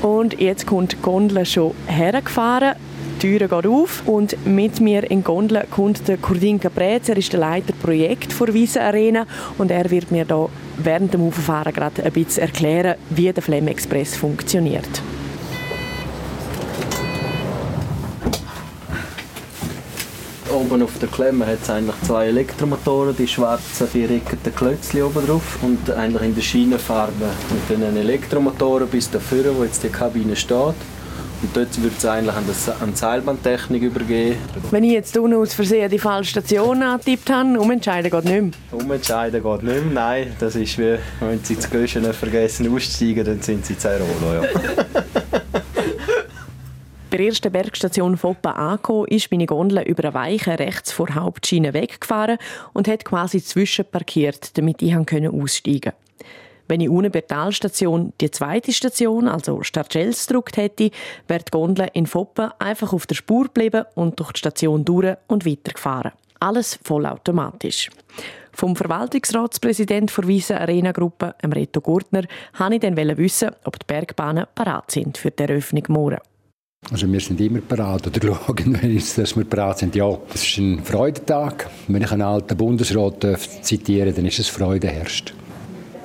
Und 0.01 0.39
jetzt 0.39 0.65
kommt 0.65 0.93
die 0.93 1.01
Gondel 1.01 1.45
schon 1.45 1.73
hergefahren. 1.87 2.75
Die 3.21 3.27
Türe 3.37 3.49
geht 3.49 3.67
auf 3.67 4.03
und 4.05 4.45
mit 4.45 4.79
mir 4.79 5.09
in 5.11 5.25
Gondel 5.25 5.65
kommt 5.69 6.07
der 6.07 6.17
Kurdin 6.17 6.59
Caprez. 6.59 7.09
Er 7.09 7.17
ist 7.17 7.33
der 7.33 7.41
Leiter 7.41 7.73
Projekt 7.73 8.33
der 8.39 8.53
Wiese 8.53 8.81
Arena 8.81 9.25
und 9.57 9.71
er 9.71 9.91
wird 9.91 10.09
mir 10.09 10.23
da 10.23 10.47
während 10.77 11.13
dem 11.13 11.27
Auffahren 11.27 11.73
gerade 11.73 12.03
ein 12.03 12.13
bisschen 12.13 12.43
erklären, 12.43 12.95
wie 13.09 13.31
der 13.33 13.43
Flem 13.43 13.67
Express 13.67 14.15
funktioniert. 14.15 15.01
Oben 20.51 20.81
auf 20.81 20.97
der 20.99 21.09
Klemme 21.09 21.45
hat 21.45 21.59
es 21.61 21.69
eigentlich 21.69 21.95
zwei 22.05 22.27
Elektromotoren, 22.27 23.15
die 23.15 23.27
schwarzen 23.27 23.87
viereckten 23.87 24.55
Klötzchen 24.55 25.03
oben 25.03 25.25
drauf 25.25 25.59
und 25.61 25.89
eigentlich 25.91 26.23
in 26.23 26.35
der 26.35 26.41
Schienenfarbe. 26.41 27.25
Und 27.49 27.81
dann 27.81 27.95
Elektromotoren 27.95 28.87
bis 28.87 29.11
dafür, 29.11 29.55
wo 29.55 29.63
jetzt 29.63 29.83
die 29.83 29.89
Kabine 29.89 30.35
steht. 30.35 30.75
Und 31.41 31.55
dort 31.55 31.81
wird 31.81 31.93
es 31.97 32.05
eigentlich 32.05 32.35
an, 32.35 32.43
die 32.45 32.97
Seilbahntechnik 32.97 33.83
übergehen. 33.83 34.37
Wenn 34.71 34.83
ich 34.83 34.91
jetzt 34.91 35.17
unten 35.17 35.37
aus 35.37 35.53
Versehen 35.53 35.89
die 35.89 35.99
falsche 35.99 36.31
Station 36.31 36.83
angetippt 36.83 37.29
habe, 37.29 37.57
umentscheiden 37.59 38.11
geht 38.11 38.25
nicht 38.25 38.41
mehr? 38.41 38.51
Umentscheiden 38.71 39.41
geht 39.41 39.63
nicht 39.63 39.85
mehr, 39.85 39.93
nein. 39.93 40.35
Das 40.39 40.55
ist 40.55 40.77
wie, 40.77 40.97
wenn 41.21 41.43
Sie 41.43 41.55
das 41.55 41.69
Göschen 41.69 42.03
vergessen 42.11 42.73
auszusteigen, 42.73 43.23
dann 43.23 43.41
sind 43.41 43.65
Sie 43.65 43.77
zu 43.77 43.87
Rolo, 43.87 44.41
ja. 44.41 44.49
Bei 47.09 47.17
der 47.17 47.25
ersten 47.25 47.51
Bergstation 47.51 48.17
Foppa 48.17 48.51
angekommen, 48.51 49.07
ist 49.07 49.31
meine 49.31 49.47
Gondel 49.47 49.81
über 49.81 50.03
eine 50.03 50.13
Weiche 50.13 50.59
rechts 50.59 50.91
vor 50.91 51.07
der 51.07 51.15
Hauptschiene 51.15 51.73
weggefahren 51.73 52.37
und 52.73 52.87
hat 52.87 53.03
quasi 53.03 53.43
zwischenparkiert, 53.43 54.55
damit 54.59 54.83
ich 54.83 54.93
aussteigen 54.95 55.81
konnte. 55.81 55.97
Wenn 56.67 56.81
ich 56.81 56.89
unten 56.89 57.11
bei 57.11 57.21
die 58.21 58.29
zweite 58.29 58.71
Station, 58.71 59.27
also 59.27 59.63
Starcels, 59.63 60.27
gedrückt 60.27 60.57
hätte, 60.57 60.91
wäre 61.27 61.43
die 61.43 61.49
Gondel 61.49 61.89
in 61.93 62.05
Foppa 62.05 62.53
einfach 62.59 62.93
auf 62.93 63.07
der 63.07 63.15
Spur 63.15 63.45
geblieben 63.45 63.85
und 63.95 64.19
durch 64.19 64.33
die 64.33 64.39
Station 64.39 64.85
durch 64.85 65.15
und 65.25 65.47
weitergefahren. 65.47 66.11
Alles 66.39 66.77
vollautomatisch. 66.83 67.89
Vom 68.53 68.75
Verwaltungsratspräsident 68.75 70.15
der 70.15 70.27
Wiese 70.27 70.61
Arena 70.61 70.91
Gruppe, 70.91 71.33
Reto 71.53 71.81
Gurtner, 71.81 72.25
wollte 72.59 72.75
ich 72.75 72.81
dann 72.81 73.17
wissen, 73.17 73.49
ob 73.63 73.79
die 73.79 73.85
Bergbahnen 73.87 74.45
parat 74.53 74.91
sind 74.91 75.17
für 75.17 75.31
die 75.31 75.41
Eröffnung 75.41 75.85
morgen. 75.87 76.19
Also 76.91 77.11
wir 77.11 77.19
sind 77.19 77.39
immer 77.39 77.59
bereit 77.59 78.07
oder 78.07 78.35
schauen, 78.45 78.77
wenn 78.81 78.95
dass 78.97 79.35
wir 79.35 79.43
bereit 79.43 79.79
sind. 79.79 79.95
Ja, 79.95 80.17
es 80.33 80.43
ist 80.43 80.57
ein 80.57 80.83
Freudentag. 80.83 81.69
Wenn 81.87 82.01
ich 82.01 82.11
einen 82.11 82.23
alten 82.23 82.57
Bundesrat 82.57 83.25
zitiere, 83.61 84.11
dann 84.11 84.25
ist 84.25 84.39
es 84.39 84.47
Freude 84.47 84.87
herrscht. 84.87 85.33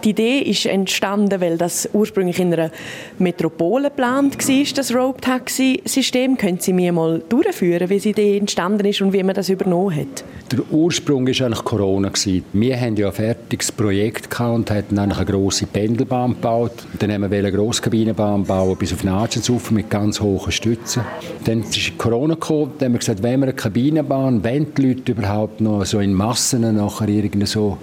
Die 0.05 0.11
Idee 0.11 0.41
ist 0.41 0.67
entstanden, 0.67 1.41
weil 1.41 1.57
das 1.57 1.89
ursprünglich 1.95 2.39
in 2.39 2.53
einer 2.53 2.71
Metropole 3.19 3.89
geplant 3.89 4.37
war, 4.37 4.65
das 4.77 4.95
Rope-Taxi-System. 4.95 6.37
Können 6.37 6.59
Sie 6.61 6.75
mir 6.75 6.93
mal 6.93 7.23
durchführen, 7.27 7.89
wie 7.89 7.99
sie 7.99 8.13
entstanden 8.37 8.87
ist 8.87 9.01
und 9.01 9.15
wie 9.15 9.23
man 9.23 9.35
das 9.35 9.49
übernommen 9.49 9.97
hat? 9.97 10.23
Der 10.53 10.61
Ursprung 10.71 11.27
war 11.27 11.47
eigentlich 11.47 11.65
Corona. 11.65 12.13
Wir 12.53 12.79
hatten 12.79 12.97
ja 12.97 13.07
ein 13.07 13.13
fertiges 13.15 13.73
Projekt 13.73 14.39
und 14.39 14.71
hatten 14.71 14.99
eine 14.99 15.25
grosse 15.25 15.67
Pendelbahn 15.67 16.35
gebaut. 16.35 16.85
Dann 16.99 17.11
haben 17.11 17.31
wir 17.31 17.39
eine 17.39 17.51
Grosskabinenbahn 17.51 18.45
bauen 18.45 18.77
bis 18.77 18.93
auf 18.93 19.05
Natschenshof 19.05 19.71
mit 19.71 19.89
ganz 19.89 20.21
hohen 20.21 20.53
Stützen. 20.53 21.03
Dann 21.47 21.63
ist 21.63 21.97
Corona 21.97 22.35
gekommen, 22.35 22.73
dann 22.79 22.89
haben 22.89 22.93
wir 22.93 22.99
gesagt, 22.99 23.23
wenn 23.23 23.41
wir 23.41 23.47
eine 23.47 23.55
Kabinenbahn, 23.55 24.45
wenn 24.45 24.75
die 24.75 24.89
Leute 24.89 25.13
überhaupt 25.13 25.63
noch 25.63 25.87
so 25.87 25.99
in 25.99 26.13
Massen 26.13 26.77
nachher 26.77 27.09
irgendwie 27.09 27.47
so 27.47 27.79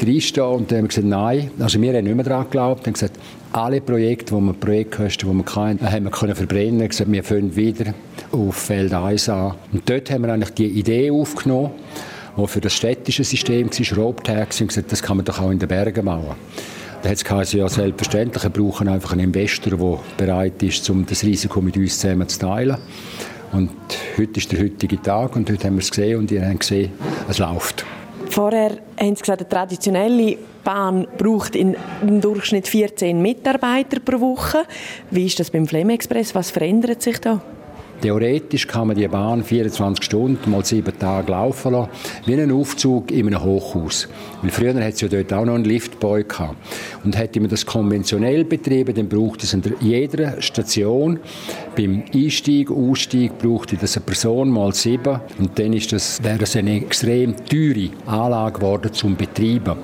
reinstehen. 0.00 0.46
Und 0.46 0.70
dann 0.70 0.78
haben 0.78 0.84
wir 0.84 0.88
gesagt, 0.88 1.06
nein, 1.08 1.50
also 1.64 1.80
wir 1.80 1.94
haben 1.94 2.04
nicht 2.04 2.14
mehr 2.14 2.24
daran 2.24 2.44
geglaubt. 2.44 2.86
Haben 2.86 2.92
gesagt, 2.92 3.18
alle 3.52 3.80
Projekte, 3.80 4.34
wo 4.34 4.40
wir 4.40 4.52
Projektkosten, 4.52 5.30
die 5.30 5.34
wir 5.34 5.44
kannten, 5.44 5.90
haben 5.90 6.04
wir 6.04 6.10
können 6.10 6.34
verbrennen. 6.34 6.78
Wir 6.78 6.88
gesagt, 6.88 7.10
wir 7.10 7.24
fangen 7.24 7.56
wieder 7.56 7.94
auf 8.32 8.54
Feld 8.54 8.92
1 8.92 9.30
an. 9.30 9.54
Und 9.72 9.88
dort 9.88 10.10
haben 10.10 10.26
wir 10.26 10.32
eigentlich 10.34 10.52
die 10.52 10.66
Idee 10.66 11.10
aufgenommen, 11.10 11.70
die 12.36 12.46
für 12.46 12.60
das 12.60 12.74
städtische 12.74 13.24
System 13.24 13.70
war, 13.70 13.98
Rope-Taxi, 13.98 14.64
und 14.64 14.68
gesagt, 14.68 14.92
das 14.92 15.02
kann 15.02 15.16
man 15.16 15.24
doch 15.24 15.40
auch 15.40 15.50
in 15.50 15.58
den 15.58 15.68
Bergen 15.68 16.04
machen. 16.04 16.34
Da 17.02 17.08
hat 17.08 17.16
es 17.16 17.24
geheißen, 17.24 17.58
ja 17.58 17.66
selbstverständlich, 17.66 18.42
wir 18.42 18.50
brauchen 18.50 18.86
einfach 18.88 19.12
einen 19.12 19.24
Investor, 19.24 19.78
der 19.78 20.26
bereit 20.26 20.62
ist, 20.62 20.88
um 20.90 21.06
das 21.06 21.22
Risiko 21.22 21.62
mit 21.62 21.78
uns 21.78 21.98
zusammen 21.98 22.28
zu 22.28 22.40
teilen. 22.40 22.76
Und 23.52 23.70
heute 24.18 24.38
ist 24.38 24.52
der 24.52 24.60
heutige 24.60 25.00
Tag 25.00 25.34
und 25.34 25.48
heute 25.50 25.66
haben 25.66 25.76
wir 25.76 25.82
es 25.82 25.90
gesehen 25.90 26.18
und 26.18 26.30
ihr 26.30 26.46
habt 26.46 26.60
gesehen, 26.60 26.92
es 27.26 27.38
läuft. 27.38 27.86
Vorher 28.34 28.78
haben 28.98 29.14
Sie 29.14 29.20
gesagt, 29.20 29.42
eine 29.42 29.48
traditionelle 29.48 30.36
Bahn 30.64 31.06
braucht 31.16 31.54
im 31.54 31.76
Durchschnitt 32.20 32.66
14 32.66 33.22
Mitarbeiter 33.22 34.00
pro 34.00 34.18
Woche. 34.18 34.64
Wie 35.12 35.26
ist 35.26 35.38
das 35.38 35.52
beim 35.52 35.68
Flem 35.68 35.90
Express? 35.90 36.34
Was 36.34 36.50
verändert 36.50 37.00
sich 37.00 37.20
da? 37.20 37.40
Theoretisch 38.04 38.66
kann 38.66 38.88
man 38.88 38.98
die 38.98 39.08
Bahn 39.08 39.42
24 39.42 40.04
Stunden 40.04 40.50
mal 40.50 40.62
sieben 40.62 40.92
Tage 40.98 41.32
laufen 41.32 41.72
lassen, 41.72 41.88
wie 42.26 42.34
ein 42.34 42.52
Aufzug 42.52 43.10
in 43.10 43.28
einem 43.28 43.42
Hochhaus. 43.42 44.08
Weil 44.42 44.50
früher 44.50 44.74
hat 44.74 44.92
es 44.92 45.00
ja 45.00 45.08
dort 45.08 45.32
auch 45.32 45.46
noch 45.46 45.54
einen 45.54 45.64
Liftboy 45.64 46.24
gehabt. 46.24 46.54
Und 47.02 47.16
hätte 47.16 47.40
man 47.40 47.48
das 47.48 47.64
konventionell 47.64 48.44
betrieben, 48.44 48.94
dann 48.94 49.08
braucht 49.08 49.42
es 49.42 49.54
an 49.54 49.62
jeder 49.80 50.42
Station 50.42 51.18
beim 51.74 52.02
Einstieg, 52.14 52.70
Ausstieg 52.70 53.38
brauchte 53.38 53.78
das 53.78 53.96
eine 53.96 54.04
Person 54.04 54.50
mal 54.50 54.74
sieben 54.74 55.20
und 55.38 55.58
dann 55.58 55.72
ist 55.72 55.90
das, 55.90 56.22
wäre 56.22 56.40
das 56.40 56.56
eine 56.56 56.76
extrem 56.76 57.34
teure 57.46 57.88
Anlage 58.04 58.58
geworden 58.58 58.92
zum 58.92 59.16
Betreiben. 59.16 59.78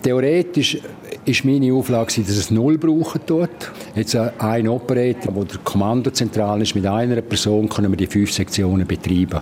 Theoretisch 0.00 0.78
ist 1.24 1.44
meine 1.44 1.72
Auflage, 1.72 2.22
dass 2.22 2.36
es 2.36 2.50
null 2.50 2.78
brauchen 2.78 3.24
tut. 3.26 3.48
Jetzt 3.94 4.16
ein 4.16 4.68
Operator, 4.68 5.34
wo 5.34 5.44
der 5.44 5.58
Kommandozentral 5.58 6.62
ist, 6.62 6.74
mit 6.74 6.86
einer 6.86 7.20
Person 7.22 7.68
können 7.68 7.90
wir 7.92 7.96
die 7.96 8.06
fünf 8.06 8.32
Sektionen 8.32 8.86
betreiben. 8.86 9.40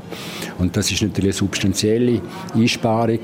Und 0.59 0.77
das 0.77 0.91
ist 0.91 1.03
natürlich 1.03 1.31
eine 1.31 1.33
substanzielle 1.33 2.21
Einsparung. 2.55 3.21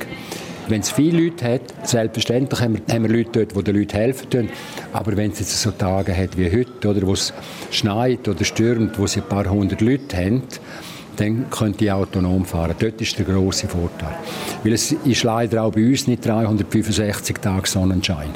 Wenn 0.69 0.81
es 0.81 0.91
viele 0.91 1.25
Leute 1.25 1.55
hat, 1.55 1.89
selbstverständlich 1.89 2.61
haben 2.61 2.75
wir, 2.75 2.95
haben 2.95 3.03
wir 3.05 3.17
Leute 3.17 3.47
dort, 3.47 3.57
die 3.57 3.73
den 3.73 3.77
Leuten 3.81 3.97
helfen 3.97 4.29
können. 4.29 4.51
Aber 4.93 5.17
wenn 5.17 5.31
es 5.31 5.39
jetzt 5.39 5.63
so 5.63 5.71
Tage 5.71 6.15
hat 6.15 6.37
wie 6.37 6.51
heute, 6.51 6.89
oder 6.89 7.07
wo 7.07 7.15
es 7.15 7.33
schneit 7.71 8.29
oder 8.29 8.45
stürmt, 8.45 8.99
wo 8.99 9.07
sie 9.07 9.21
ein 9.21 9.29
paar 9.29 9.49
hundert 9.49 9.81
Leute 9.81 10.17
haben, 10.17 10.43
dann 11.19 11.51
können 11.51 11.77
die 11.77 11.91
autonom 11.91 12.45
fahren. 12.45 12.75
Dort 12.79 13.01
ist 13.01 13.19
der 13.19 13.27
große 13.27 13.69
Vorteil. 13.69 14.15
Weil 14.63 14.73
es 14.73 14.93
ist 14.93 15.23
leider 15.25 15.65
auch 15.65 15.73
bei 15.73 15.87
uns 15.89 16.07
nicht 16.07 16.25
365 16.25 17.37
Tage 17.39 17.69
Sonnenschein. 17.69 18.31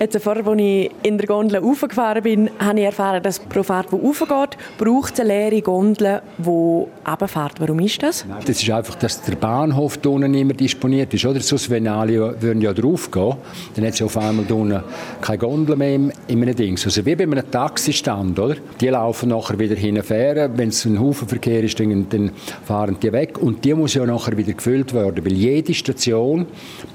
Jetzt 0.00 0.18
vorher, 0.20 0.46
als 0.46 0.60
ich 0.60 0.90
in 1.02 1.18
der 1.18 1.26
Gondel 1.26 1.58
raufgefahren 1.58 2.22
bin, 2.22 2.50
habe 2.58 2.80
ich 2.80 2.86
erfahren, 2.86 3.22
dass 3.22 3.38
pro 3.38 3.62
Fahrt, 3.62 3.92
die 3.92 3.96
raufgeht, 3.96 4.58
braucht 4.78 5.20
eine 5.20 5.28
leere 5.28 5.62
Gondel, 5.62 6.22
die 6.38 6.48
runterfährt. 6.48 7.60
Warum 7.60 7.78
ist 7.80 8.02
das? 8.02 8.24
Das 8.44 8.62
ist 8.62 8.70
einfach, 8.70 8.96
dass 8.96 9.22
der 9.22 9.36
Bahnhof 9.36 9.98
da 9.98 10.10
unten 10.10 10.34
immer 10.34 10.54
disponiert 10.54 11.14
ist. 11.14 11.24
Oder? 11.24 11.40
Sonst, 11.40 11.70
wenn 11.70 11.86
alle 11.86 12.40
würden 12.40 12.60
ja 12.60 12.72
draufgehen, 12.72 13.36
dann 13.74 13.86
hat 13.86 13.94
es 13.94 14.02
auf 14.02 14.16
einmal 14.16 14.44
unten 14.50 14.82
keine 15.20 15.38
Gondel 15.38 15.76
mehr 15.76 15.94
in 15.94 16.12
einem 16.28 16.56
Ding. 16.56 16.78
Also 16.84 17.04
wie 17.04 17.14
bei 17.14 17.24
einem 17.24 17.50
Taxistand. 17.50 18.38
Oder? 18.38 18.56
Die 18.80 18.88
laufen 18.88 19.28
nachher 19.28 19.58
wieder 19.58 19.76
hinfahren. 19.76 20.52
Wenn 20.56 20.70
es 20.70 20.84
ein 20.84 20.98
Haufenverkehr 20.98 21.62
ist, 21.62 21.78
dann, 21.78 22.08
dann 22.08 22.32
fahren 22.64 22.96
die 23.00 23.12
weg. 23.12 23.38
Und 23.38 23.64
die 23.64 23.74
muss 23.74 23.94
ja 23.94 24.04
nachher 24.04 24.36
wieder 24.36 24.52
gefüllt 24.52 24.92
werden. 24.94 25.24
Weil 25.24 25.34
jede 25.34 25.74
Station 25.74 26.46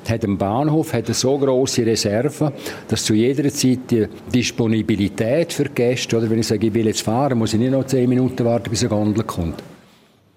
hat 0.10 0.24
einen 0.24 0.38
Bahnhof, 0.38 0.94
hat 0.94 1.06
eine 1.06 1.14
so 1.14 1.38
grosse 1.38 1.86
Reserve, 1.86 2.52
dass 2.88 3.04
zu 3.04 3.14
jeder 3.14 3.50
Zeit 3.52 3.92
die 3.92 4.08
Disponibilität 4.34 5.54
für 5.54 5.66
Gäste, 5.66 6.18
oder 6.18 6.30
wenn 6.30 6.40
ich 6.40 6.48
sage, 6.48 6.68
ich 6.68 6.74
will 6.74 6.88
jetzt 6.88 7.02
fahren, 7.02 7.38
muss 7.38 7.54
ich 7.54 7.60
nicht 7.60 7.72
noch 7.72 7.86
zehn 7.86 8.10
Minuten 8.10 8.46
warten, 8.46 8.70
bis 8.70 8.82
eine 8.82 8.90
Gondel 8.90 9.24
kommt. 9.24 9.62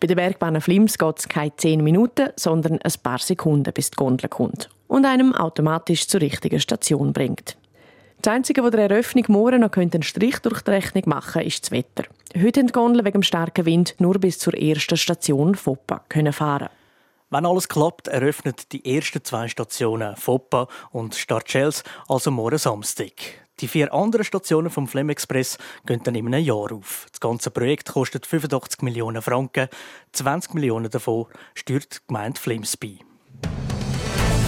Bei 0.00 0.06
der 0.06 0.14
Bergbahn 0.14 0.60
Flims 0.60 0.96
geht 0.96 1.18
es 1.18 1.28
keine 1.28 1.54
zehn 1.56 1.84
Minuten, 1.84 2.30
sondern 2.36 2.78
ein 2.82 2.92
paar 3.02 3.18
Sekunden, 3.18 3.72
bis 3.72 3.90
die 3.90 3.96
Gondel 3.96 4.28
kommt 4.28 4.70
und 4.88 5.04
einem 5.04 5.34
automatisch 5.34 6.08
zur 6.08 6.20
richtigen 6.20 6.58
Station 6.58 7.12
bringt. 7.12 7.56
Das 8.22 8.34
Einzige, 8.34 8.62
was 8.62 8.72
der 8.72 8.90
Eröffnung 8.90 9.24
morgen 9.28 9.60
noch 9.60 9.72
einen 9.76 10.02
Strich 10.02 10.38
durch 10.40 10.60
die 10.62 10.72
Rechnung 10.72 11.04
machen 11.06 11.32
könnte, 11.32 11.48
ist 11.48 11.64
das 11.64 11.70
Wetter. 11.70 12.04
Heute 12.36 12.60
haben 12.60 12.66
die 12.66 12.72
Gondel 12.72 13.04
wegen 13.04 13.20
dem 13.20 13.22
starken 13.22 13.64
Wind 13.64 13.94
nur 13.98 14.18
bis 14.18 14.38
zur 14.38 14.54
ersten 14.54 14.96
Station 14.96 15.54
Foppa 15.54 16.02
fahren 16.32 16.68
wenn 17.30 17.46
alles 17.46 17.68
klappt, 17.68 18.08
eröffnet 18.08 18.72
die 18.72 18.96
ersten 18.96 19.24
zwei 19.24 19.48
Stationen 19.48 20.16
Foppa 20.16 20.68
und 20.90 21.14
Starchels 21.14 21.84
also 22.08 22.30
morgen 22.30 22.58
Samstag. 22.58 23.12
Die 23.60 23.68
vier 23.68 23.92
anderen 23.92 24.24
Stationen 24.24 24.70
vom 24.70 24.88
Flem 24.88 25.10
Express 25.10 25.58
gehen 25.86 26.02
dann 26.02 26.14
in 26.14 26.26
einem 26.26 26.42
Jahr 26.42 26.72
auf. 26.72 27.06
Das 27.10 27.20
ganze 27.20 27.50
Projekt 27.50 27.92
kostet 27.92 28.26
85 28.26 28.82
Millionen 28.82 29.22
Franken. 29.22 29.68
20 30.12 30.54
Millionen 30.54 30.90
davon 30.90 31.26
steuert 31.54 31.96
die 31.96 32.06
Gemeinde 32.08 32.40
Flems 32.40 32.76
bei. 32.76 32.98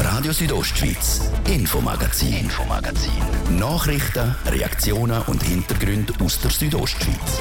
Radio 0.00 0.32
Südostschweiz, 0.32 1.30
Infomagazin, 1.46 2.32
Infomagazin. 2.34 3.12
Nachrichten, 3.58 4.34
Reaktionen 4.46 5.22
und 5.26 5.42
Hintergründe 5.42 6.14
aus 6.24 6.40
der 6.40 6.50
Südostschweiz. 6.50 7.40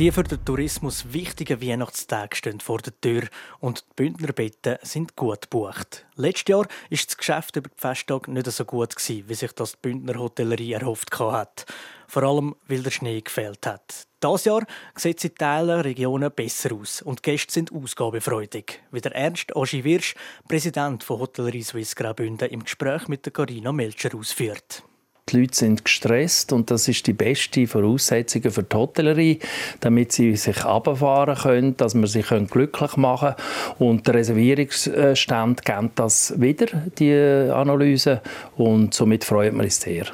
Die 0.00 0.10
für 0.10 0.22
den 0.22 0.42
Tourismus 0.42 1.12
wichtigen 1.12 1.60
Weihnachtstage 1.60 2.34
stehen 2.34 2.60
vor 2.60 2.78
der 2.78 2.98
Tür 3.02 3.24
und 3.58 3.80
die 3.80 3.94
Bündnerbetten 3.96 4.78
sind 4.80 5.14
gut 5.14 5.42
gebucht. 5.42 6.06
Letztes 6.16 6.48
Jahr 6.48 6.60
war 6.60 6.68
das 6.90 7.18
Geschäft 7.18 7.56
über 7.56 7.68
die 7.68 7.76
Festtage 7.76 8.30
nicht 8.30 8.50
so 8.50 8.64
gut, 8.64 8.94
wie 8.96 9.34
sich 9.34 9.52
das 9.52 9.72
die 9.72 9.78
Bündner 9.82 10.18
Hotellerie 10.18 10.72
erhofft 10.72 11.18
hat. 11.18 11.66
Vor 12.08 12.22
allem, 12.22 12.56
weil 12.66 12.82
der 12.82 12.90
Schnee 12.90 13.20
gefällt 13.20 13.66
hat. 13.66 14.06
Dieses 14.24 14.46
Jahr 14.46 14.64
sieht 14.94 15.18
es 15.18 15.24
in 15.24 15.34
Teilen 15.34 15.82
Regionen 15.82 16.32
besser 16.34 16.72
aus 16.72 17.02
und 17.02 17.18
die 17.18 17.32
Gäste 17.32 17.52
sind 17.52 17.70
ausgabefreudig. 17.70 18.82
Wie 18.92 19.02
der 19.02 19.14
Ernst 19.14 19.54
Oschi 19.54 19.84
Wirsch, 19.84 20.14
Präsident 20.48 21.04
von 21.04 21.20
Hotellerie 21.20 21.62
Swiss 21.62 21.94
Graubünden, 21.94 22.48
im 22.48 22.64
Gespräch 22.64 23.06
mit 23.08 23.26
der 23.26 23.34
Carina 23.34 23.70
Melcher 23.70 24.14
ausführt. 24.14 24.82
Die 25.30 25.40
Leute 25.40 25.56
sind 25.56 25.84
gestresst 25.84 26.52
und 26.52 26.70
das 26.70 26.88
ist 26.88 27.06
die 27.06 27.12
beste 27.12 27.66
Voraussetzung 27.66 28.42
für 28.50 28.62
die 28.62 28.76
Hotellerie, 28.76 29.38
damit 29.80 30.12
sie 30.12 30.36
sich 30.36 30.64
abfahren 30.64 31.36
können, 31.36 31.76
dass 31.76 31.94
man 31.94 32.06
sie 32.06 32.22
glücklich 32.22 32.96
machen 32.96 33.34
können. 33.34 33.90
Und 33.90 34.06
der 34.06 34.14
Reservierungsstand 34.14 35.64
kennt 35.64 35.98
das 35.98 36.34
wieder, 36.40 36.66
die 36.98 37.12
Analyse, 37.14 38.20
und 38.56 38.94
somit 38.94 39.24
freut 39.24 39.52
man 39.52 39.68
sich 39.68 39.76
sehr. 39.76 40.06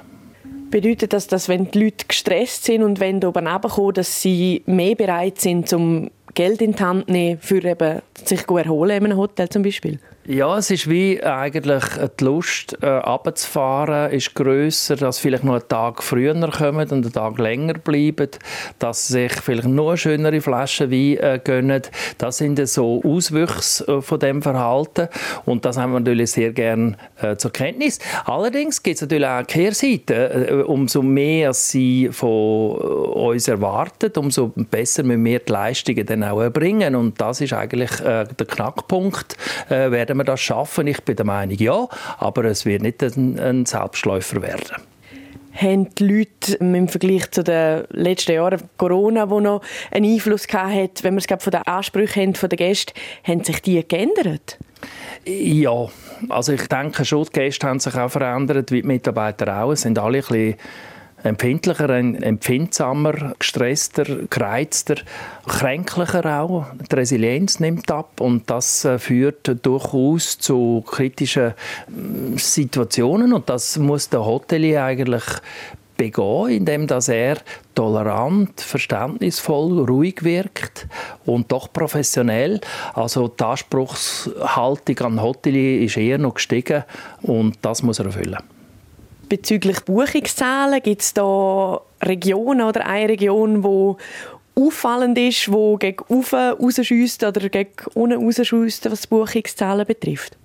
Bedeutet 0.70 1.12
das, 1.12 1.26
dass 1.26 1.48
wenn 1.48 1.70
die 1.70 1.84
Leute 1.84 2.06
gestresst 2.08 2.64
sind 2.64 2.82
und 2.82 3.00
wenn 3.00 3.24
oben 3.24 3.46
kommen, 3.46 3.94
dass 3.94 4.20
sie 4.20 4.62
mehr 4.66 4.94
bereit 4.94 5.40
sind, 5.40 5.68
zum 5.68 6.10
Geld 6.34 6.60
in 6.60 6.72
die 6.72 6.82
Hand 6.82 7.06
zu 7.06 7.12
nehmen, 7.12 7.40
für 7.40 7.64
eben 7.64 8.02
sich 8.24 8.46
gut 8.46 8.64
erholen 8.64 8.98
in 8.98 9.04
einem 9.06 9.18
Hotel 9.18 9.48
zum 9.48 9.62
Beispiel? 9.62 10.00
Ja, 10.28 10.58
es 10.58 10.72
ist 10.72 10.90
wie 10.90 11.22
eigentlich 11.22 11.84
die 12.18 12.24
Lust, 12.24 12.76
äh, 12.82 12.88
runterzufahren, 12.88 14.10
ist 14.10 14.34
grösser, 14.34 14.96
dass 14.96 15.20
vielleicht 15.20 15.44
noch 15.44 15.52
einen 15.52 15.68
Tag 15.68 16.02
früher 16.02 16.34
kommen 16.50 16.80
und 16.80 16.92
einen 16.92 17.12
Tag 17.12 17.38
länger 17.38 17.74
bleiben, 17.74 18.30
dass 18.80 19.06
sich 19.06 19.32
vielleicht 19.34 19.66
eine 19.66 19.96
schönere 19.96 20.40
Flasche 20.40 20.90
Wein 20.90 21.18
äh, 21.18 21.40
gönnen. 21.44 21.82
Das 22.18 22.38
sind 22.38 22.58
so 22.68 23.00
Auswüchse 23.04 23.86
äh, 23.86 24.02
von 24.02 24.18
dem 24.18 24.42
Verhalten 24.42 25.06
und 25.44 25.64
das 25.64 25.76
haben 25.76 25.92
wir 25.92 26.00
natürlich 26.00 26.32
sehr 26.32 26.52
gerne 26.52 26.96
äh, 27.22 27.36
zur 27.36 27.52
Kenntnis. 27.52 28.00
Allerdings 28.24 28.82
gibt 28.82 28.96
es 28.96 29.02
natürlich 29.02 29.26
auch 29.26 29.36
eine 29.36 29.44
Kehrseite. 29.44 30.14
Äh, 30.14 30.52
umso 30.62 31.02
mehr 31.02 31.52
sie 31.52 32.08
von 32.10 32.28
äh, 32.28 32.82
uns 32.82 33.46
erwartet, 33.46 34.18
umso 34.18 34.48
besser 34.48 35.04
müssen 35.04 35.24
wir 35.24 35.38
die 35.38 35.52
Leistungen 35.52 36.04
dann 36.04 36.24
auch 36.24 36.40
erbringen 36.40 36.96
und 36.96 37.20
das 37.20 37.40
ist 37.40 37.52
eigentlich 37.52 38.00
äh, 38.00 38.24
der 38.24 38.46
Knackpunkt. 38.48 39.36
werden 39.68 40.15
werden 40.16 40.26
wir 40.26 40.32
das 40.32 40.40
schaffen? 40.40 40.86
Ich 40.86 41.02
bin 41.02 41.16
der 41.16 41.26
Meinung, 41.26 41.56
ja, 41.58 41.88
aber 42.18 42.44
es 42.44 42.64
wird 42.64 42.82
nicht 42.82 43.02
ein, 43.02 43.38
ein 43.38 43.66
Selbstläufer 43.66 44.42
werden 44.42 44.82
haben 45.58 45.88
die 45.94 46.06
Leute 46.06 46.56
im 46.56 46.86
Vergleich 46.86 47.30
zu 47.30 47.42
den 47.42 47.84
letzten 47.88 48.32
Jahren 48.32 48.60
Corona, 48.76 49.30
wo 49.30 49.40
noch 49.40 49.62
einen 49.90 50.12
Einfluss 50.12 50.46
hat, 50.52 51.02
wenn 51.02 51.14
wir 51.14 51.22
es 51.26 51.42
von 51.42 51.50
den 51.50 51.62
Ansprüchen 51.62 52.34
haben, 52.34 52.48
der 52.50 52.58
Gäste, 52.58 52.92
haben 53.24 53.42
sich 53.42 53.62
die 53.62 53.82
geändert? 53.88 54.58
Ja, 55.24 55.88
also 56.28 56.52
ich 56.52 56.66
denke 56.66 57.06
schon, 57.06 57.24
die 57.24 57.30
Gäste 57.30 57.66
haben 57.66 57.80
sich 57.80 57.94
auch 57.94 58.10
verändert, 58.10 58.70
wie 58.70 58.82
die 58.82 58.86
Mitarbeiter 58.86 59.62
auch. 59.62 59.72
Es 59.72 59.80
sind 59.80 59.98
alle 59.98 60.18
ein 60.18 60.24
bisschen 60.24 60.56
empfindlicher, 61.26 61.90
empfindsamer, 61.90 63.34
gestresster, 63.38 64.04
gereizter, 64.30 64.96
kränklicher 65.46 66.40
auch. 66.40 66.66
Die 66.90 66.94
Resilienz 66.94 67.60
nimmt 67.60 67.90
ab 67.90 68.20
und 68.20 68.48
das 68.50 68.84
äh, 68.84 68.98
führt 68.98 69.64
durchaus 69.64 70.38
zu 70.38 70.84
kritischen 70.86 71.54
mm, 71.88 72.36
Situationen 72.36 73.32
und 73.32 73.48
das 73.48 73.76
muss 73.78 74.08
der 74.08 74.24
Hotelier 74.24 74.84
eigentlich 74.84 75.24
begehen, 75.96 76.48
indem 76.48 76.86
dass 76.86 77.08
er 77.08 77.38
tolerant, 77.74 78.60
verständnisvoll, 78.60 79.84
ruhig 79.84 80.22
wirkt 80.22 80.86
und 81.24 81.50
doch 81.50 81.72
professionell. 81.72 82.60
Also 82.94 83.28
die 83.28 83.44
Anspruchshaltung 83.44 84.98
an 85.00 85.22
Hotelier 85.22 85.82
ist 85.82 85.96
eher 85.96 86.18
noch 86.18 86.34
gestiegen 86.34 86.84
und 87.22 87.56
das 87.62 87.82
muss 87.82 87.98
er 87.98 88.06
erfüllen. 88.06 88.55
Bezüglich 89.28 89.80
Buchungszahlen 89.80 90.82
gibt 90.82 91.02
es 91.02 91.14
da 91.14 91.80
Regionen 92.02 92.62
oder 92.66 92.86
eine 92.86 93.08
Region, 93.08 93.64
wo 93.64 93.96
auffallend 94.54 95.18
ist, 95.18 95.50
wo 95.50 95.76
gegen 95.76 96.04
oben 96.08 96.54
rausschießt 96.60 97.24
oder 97.24 97.48
gegen 97.48 97.70
unten 97.94 98.24
rausschießt, 98.24 98.90
was 98.90 99.06
Buchungszahlen 99.06 99.86
betrifft? 99.86 100.36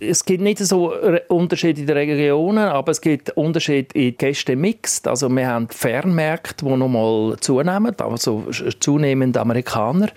es 0.00 0.24
gibt 0.24 0.42
nicht 0.42 0.58
so 0.58 0.94
Unterschiede 1.28 1.80
in 1.80 1.86
den 1.86 1.96
Regionen, 1.96 2.68
aber 2.68 2.92
es 2.92 3.00
gibt 3.00 3.30
Unterschiede 3.30 3.98
in 3.98 4.16
Gäste-Mix. 4.16 5.02
Also 5.06 5.28
wir 5.28 5.46
haben 5.46 5.68
Fernmärkte, 5.68 6.64
die 6.64 6.76
nochmal 6.76 7.36
zunehmen, 7.40 7.94
also 7.98 8.46
zunehmend 8.80 9.36
Amerikaner. 9.36 10.08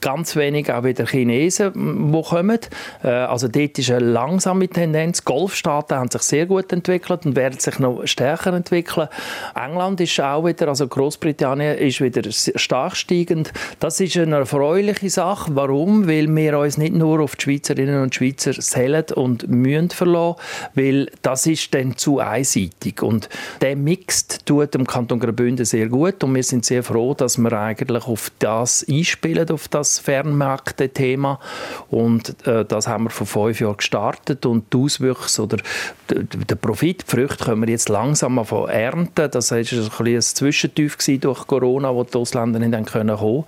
Ganz 0.00 0.36
wenig 0.36 0.72
auch 0.72 0.84
wieder 0.84 1.06
Chinesen, 1.06 2.12
die 2.12 2.22
kommen. 2.22 2.58
Äh, 3.02 3.08
also 3.08 3.48
dort 3.48 3.78
ist 3.78 3.90
eine 3.90 4.00
langsame 4.00 4.68
Tendenz. 4.68 5.24
Golfstaaten 5.24 5.96
haben 5.96 6.10
sich 6.10 6.22
sehr 6.22 6.46
gut 6.46 6.72
entwickelt 6.72 7.26
und 7.26 7.36
werden 7.36 7.58
sich 7.58 7.78
noch 7.78 8.06
stärker 8.06 8.52
entwickeln. 8.52 9.08
England 9.54 10.00
ist 10.00 10.20
auch 10.20 10.44
wieder, 10.44 10.68
also 10.68 10.86
Großbritannien 10.86 11.78
ist 11.78 12.00
wieder 12.00 12.22
stark 12.30 12.96
steigend. 12.96 13.52
Das 13.80 14.00
ist 14.00 14.16
eine 14.16 14.36
erfreuliche 14.36 15.10
Sache. 15.10 15.50
Warum? 15.54 16.08
Weil 16.08 16.34
wir 16.34 16.58
uns 16.58 16.78
nicht 16.78 16.94
nur 16.94 17.20
auf 17.20 17.36
die 17.36 17.42
Schweizerinnen 17.44 18.02
und 18.02 18.14
Schweizer 18.14 18.52
zählen 18.52 19.04
und 19.14 19.48
mühen 19.48 19.90
verlassen, 19.90 20.36
weil 20.74 21.10
das 21.22 21.46
ist 21.46 21.74
dann 21.74 21.96
zu 21.96 22.18
einseitig. 22.20 23.02
Und 23.02 23.28
der 23.60 23.76
Mixed 23.76 24.46
tut 24.46 24.74
dem 24.74 24.86
Kanton 24.86 25.20
Graubünden 25.20 25.64
sehr 25.64 25.88
gut 25.88 26.22
und 26.24 26.34
wir 26.34 26.42
sind 26.42 26.64
sehr 26.64 26.82
froh, 26.82 27.14
dass 27.14 27.38
wir 27.38 27.52
eigentlich 27.52 28.06
auf 28.06 28.30
das 28.38 28.84
einspielen, 28.88 29.50
auf 29.50 29.68
das 29.68 29.87
das 29.96 29.98
Fernmärkte-Thema. 30.00 31.40
Und 31.90 32.46
äh, 32.46 32.64
das 32.64 32.86
haben 32.88 33.04
wir 33.04 33.10
vor 33.10 33.26
fünf 33.26 33.60
Jahren 33.60 33.76
gestartet 33.76 34.46
und 34.46 34.72
die 34.72 34.78
Auswüchse 34.78 35.42
oder 35.42 35.58
der 36.10 36.54
Profit, 36.56 37.02
die 37.02 37.10
Früchte 37.10 37.44
können 37.44 37.62
wir 37.62 37.68
jetzt 37.68 37.88
langsam 37.88 38.34
mal 38.34 38.46
ernten. 38.68 39.30
Das 39.30 39.50
war 39.50 39.58
ein, 39.58 40.06
ein 40.06 40.22
Zwischentief 40.22 40.96
durch 41.20 41.46
Corona, 41.46 41.94
wo 41.94 42.04
die 42.04 42.16
Ausländer 42.16 42.58
nicht 42.58 42.72
kommen 42.72 43.08
können. 43.08 43.44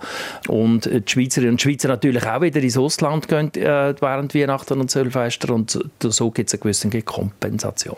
Und 0.47 0.85
die 0.85 1.03
Schweizerinnen 1.05 1.53
und 1.53 1.61
Schweizer 1.61 1.87
natürlich 1.87 2.25
auch 2.25 2.41
wieder 2.41 2.61
ins 2.61 2.77
Ausland 2.77 3.27
gehen 3.27 3.53
äh, 3.55 3.93
während 3.99 4.35
Weihnachten 4.35 4.79
und 4.79 4.91
Silvester 4.91 5.53
und 5.53 5.79
so 6.01 6.31
gibt 6.31 6.49
es 6.49 6.53
eine 6.53 6.61
gewisse 6.61 7.01
Kompensation. 7.01 7.97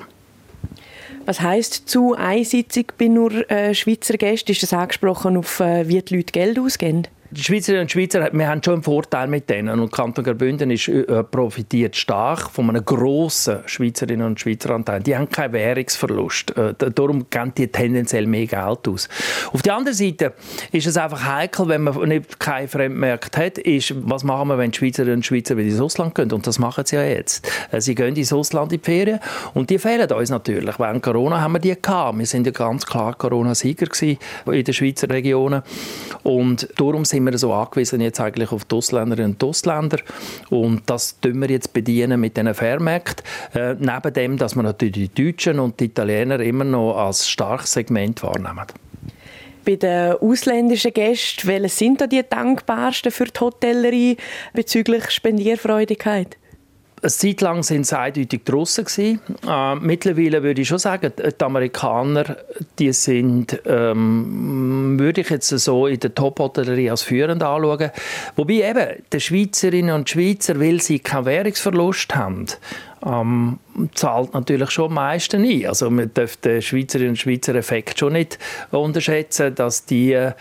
Was 1.25 1.39
heißt 1.39 1.87
zu 1.87 2.15
einseitig 2.15 2.93
bei 2.97 3.07
nur 3.07 3.49
äh, 3.49 3.73
Schweizer 3.73 4.17
Gästen? 4.17 4.51
Ist 4.51 4.63
das 4.63 4.73
angesprochen 4.73 5.37
auf, 5.37 5.59
äh, 5.61 5.87
wie 5.87 6.01
die 6.01 6.17
Leute 6.17 6.33
Geld 6.33 6.59
ausgeben? 6.59 7.03
Die 7.33 7.43
Schweizerinnen 7.43 7.83
und 7.83 7.91
Schweizer, 7.91 8.29
wir 8.31 8.47
haben 8.47 8.61
schon 8.63 8.75
einen 8.75 8.83
Vorteil 8.83 9.27
mit 9.27 9.49
denen. 9.49 9.79
Und 9.79 9.91
Kanton 9.91 10.23
Graubünden 10.23 10.69
ist, 10.71 10.87
äh, 10.87 11.23
profitiert 11.23 11.95
stark 11.95 12.51
von 12.51 12.69
einem 12.69 12.85
grossen 12.85 13.59
Schweizerinnen 13.65 14.25
und 14.25 14.39
Schweizer 14.39 14.71
Anteil. 14.71 15.01
Die 15.01 15.15
haben 15.15 15.29
keinen 15.29 15.53
Währungsverlust. 15.53 16.55
Äh, 16.55 16.73
darum 16.75 17.29
geben 17.29 17.53
die 17.57 17.67
tendenziell 17.67 18.27
mehr 18.27 18.45
Geld 18.45 18.87
aus. 18.87 19.09
Auf 19.51 19.61
der 19.61 19.75
anderen 19.75 19.95
Seite 19.95 20.33
ist 20.71 20.85
es 20.85 20.97
einfach 20.97 21.25
heikel, 21.25 21.67
wenn 21.67 21.81
man 21.81 22.07
nicht 22.07 22.39
keinen 22.39 22.67
Fremdmarkt 22.67 23.35
hat, 23.37 23.57
ist, 23.57 23.93
was 24.07 24.23
machen 24.23 24.49
wir, 24.49 24.57
wenn 24.57 24.71
die 24.71 24.77
Schweizerinnen 24.77 25.17
und 25.17 25.25
Schweizer 25.25 25.57
wieder 25.57 25.69
ins 25.69 25.81
Ausland 25.81 26.15
gehen? 26.15 26.31
Und 26.31 26.45
das 26.45 26.59
machen 26.59 26.85
sie 26.85 26.95
ja 26.95 27.03
jetzt. 27.03 27.49
Äh, 27.71 27.81
sie 27.81 27.95
gehen 27.95 28.15
ins 28.15 28.31
Ausland 28.31 28.71
in 28.73 28.79
die 28.79 28.85
Ferien 28.85 29.19
und 29.53 29.69
die 29.69 29.79
fehlen 29.79 30.11
uns 30.11 30.29
natürlich. 30.29 30.77
Während 30.77 31.01
Corona 31.01 31.41
haben 31.41 31.53
wir 31.53 31.59
die 31.59 31.75
gehabt. 31.81 32.17
Wir 32.17 32.25
sind 32.25 32.45
ja 32.45 32.51
ganz 32.51 32.85
klar 32.85 33.15
Corona-Sieger 33.15 33.87
in 34.01 34.63
den 34.63 34.73
Schweizer 34.73 35.09
Regionen. 35.09 35.63
Und 36.23 36.67
darum 36.77 37.05
sind 37.05 37.22
wir 37.25 37.37
so 37.37 37.53
angewiesen 37.53 38.01
jetzt 38.01 38.19
eigentlich 38.19 38.51
auf 38.51 38.65
die 38.65 38.75
Ausländerinnen 38.75 39.33
und 39.33 39.43
Ausländer. 39.43 39.99
Und 40.49 40.81
das 40.85 41.19
tun 41.19 41.41
wir 41.41 41.49
jetzt 41.49 41.73
bedienen 41.73 42.19
mit 42.19 42.37
diesen 42.37 42.53
Fährmärkten. 42.53 43.25
Äh, 43.53 43.75
neben 43.79 44.13
dem, 44.13 44.37
dass 44.37 44.55
wir 44.55 44.63
natürlich 44.63 45.09
die 45.11 45.23
Deutschen 45.23 45.59
und 45.59 45.79
die 45.79 45.85
Italiener 45.85 46.39
immer 46.39 46.63
noch 46.63 46.97
als 46.97 47.27
starkes 47.27 47.73
Segment 47.73 48.23
wahrnehmen. 48.23 48.65
Bei 49.65 49.75
den 49.77 50.13
ausländischen 50.13 50.93
Gästen, 50.93 51.47
welche 51.47 51.69
sind 51.69 52.01
da 52.01 52.07
die 52.07 52.21
dankbarsten 52.27 53.11
für 53.11 53.25
die 53.25 53.39
Hotellerie 53.39 54.17
bezüglich 54.53 55.09
Spendierfreudigkeit? 55.09 56.37
Eine 57.03 57.11
Zeit 57.11 57.41
lang 57.41 57.63
sind 57.63 57.85
sie 57.85 57.99
eindeutig 57.99 58.45
draussen 58.45 58.85
Äh, 59.45 59.75
mittlerweile 59.75 60.41
würde 60.41 60.61
ich 60.61 60.69
schon 60.69 60.77
sagen, 60.77 61.11
die 61.17 61.43
Amerikaner, 61.43 62.37
die 62.79 62.93
sind, 62.93 63.61
ähm, 63.65 64.97
würde 64.97 65.19
ich 65.19 65.29
jetzt 65.29 65.49
so 65.49 65.87
in 65.87 65.99
der 65.99 66.15
Top-Hotellerie 66.15 66.89
als 66.89 67.01
führend 67.01 67.43
anschauen. 67.43 67.91
Wobei 68.37 68.69
eben, 68.69 69.03
die 69.11 69.19
Schweizerinnen 69.19 69.93
und 69.93 70.09
Schweizer, 70.09 70.57
weil 70.61 70.81
sie 70.81 70.99
keinen 70.99 71.25
Währungsverlust 71.25 72.15
haben, 72.15 72.45
ähm, 73.05 73.59
zahlt 73.95 74.33
natürlich 74.33 74.71
schon 74.71 74.85
am 74.85 74.93
meisten 74.93 75.43
ein. 75.43 75.67
Also 75.67 75.89
man 75.89 76.09
darf 76.13 76.37
den 76.37 76.61
Schweizerinnen 76.61 77.09
und 77.09 77.19
Schweizer 77.19 77.53
Effekt 77.55 77.99
schon 77.99 78.13
nicht 78.13 78.39
unterschätzen, 78.71 79.53
dass 79.55 79.83
die 79.83 80.31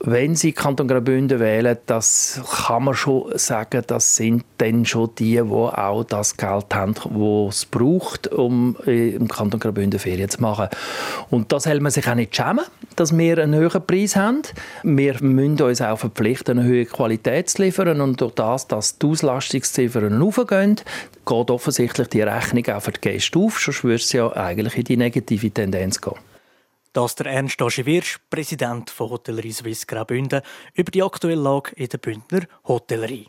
wenn 0.00 0.36
Sie 0.36 0.52
Kanton 0.52 0.88
Graubünden 0.88 1.40
wählen, 1.40 1.78
das 1.86 2.40
kann 2.66 2.84
man 2.84 2.94
schon 2.94 3.36
sagen, 3.38 3.82
das 3.86 4.16
sind 4.16 4.44
dann 4.58 4.84
schon 4.84 5.10
die, 5.18 5.36
die 5.36 5.40
auch 5.40 6.04
das 6.04 6.36
Geld 6.36 6.74
haben, 6.74 6.94
das 6.94 7.56
es 7.56 7.64
braucht, 7.64 8.28
um 8.28 8.76
im 8.84 9.28
Kanton 9.28 9.58
Graubünden 9.58 9.98
Ferien 9.98 10.28
zu 10.28 10.42
machen. 10.42 10.68
Und 11.30 11.50
das 11.50 11.66
hält 11.66 11.80
man 11.80 11.90
sich 11.90 12.08
auch 12.08 12.14
nicht 12.14 12.36
schämen, 12.36 12.64
dass 12.96 13.16
wir 13.16 13.38
einen 13.38 13.54
höheren 13.54 13.86
Preis 13.86 14.16
haben. 14.16 14.42
Wir 14.82 15.22
müssen 15.22 15.60
uns 15.62 15.80
auch 15.80 15.98
verpflichten, 15.98 16.58
eine 16.58 16.68
höhere 16.68 16.86
Qualität 16.86 17.48
zu 17.48 17.62
liefern 17.62 18.00
und 18.00 18.20
durch 18.20 18.34
das, 18.34 18.68
dass 18.68 18.98
die 18.98 19.06
Auslastungsziffern 19.06 20.20
aufgehen, 20.20 20.76
geht 21.24 21.50
offensichtlich 21.50 22.08
die 22.08 22.22
Rechnung 22.22 22.66
auch 22.68 22.82
für 22.82 22.92
die 22.92 23.00
Gäste 23.00 23.38
auf, 23.38 23.58
sonst 23.58 23.82
würde 23.82 23.96
es 23.96 24.12
ja 24.12 24.30
eigentlich 24.32 24.76
in 24.76 24.84
die 24.84 24.96
negative 24.96 25.50
Tendenz 25.50 26.00
gehen. 26.00 26.14
Das 26.96 27.14
der 27.14 27.26
Ernst 27.26 27.60
Wirsch, 27.60 28.18
Präsident 28.30 28.88
von 28.88 29.10
Hotellerie 29.10 29.52
Suisse 29.52 29.84
Graubünden, 29.84 30.40
über 30.72 30.90
die 30.90 31.02
aktuelle 31.02 31.42
Lage 31.42 31.72
in 31.76 31.90
der 31.90 31.98
Bündner 31.98 32.46
Hotellerie. 32.66 33.28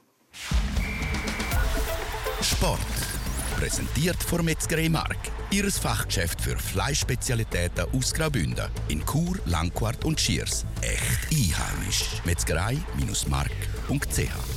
Sport. 2.41 2.80
Präsentiert 3.60 4.23
von 4.23 4.45
Metzgerei 4.45 4.88
Mark. 4.88 5.17
Ihres 5.51 5.80
Fachgeschäft 5.80 6.39
für 6.39 6.58
Fleischspezialitäten 6.58 7.88
aus 7.93 8.13
Graubünden. 8.13 8.69
In 8.88 9.06
Chur, 9.06 9.38
Langquart 9.45 10.06
und 10.06 10.17
Schiers. 10.17 10.65
Echt 10.82 11.27
einheimisch. 11.30 12.06
Metzgerei-mark.ch 12.23 14.57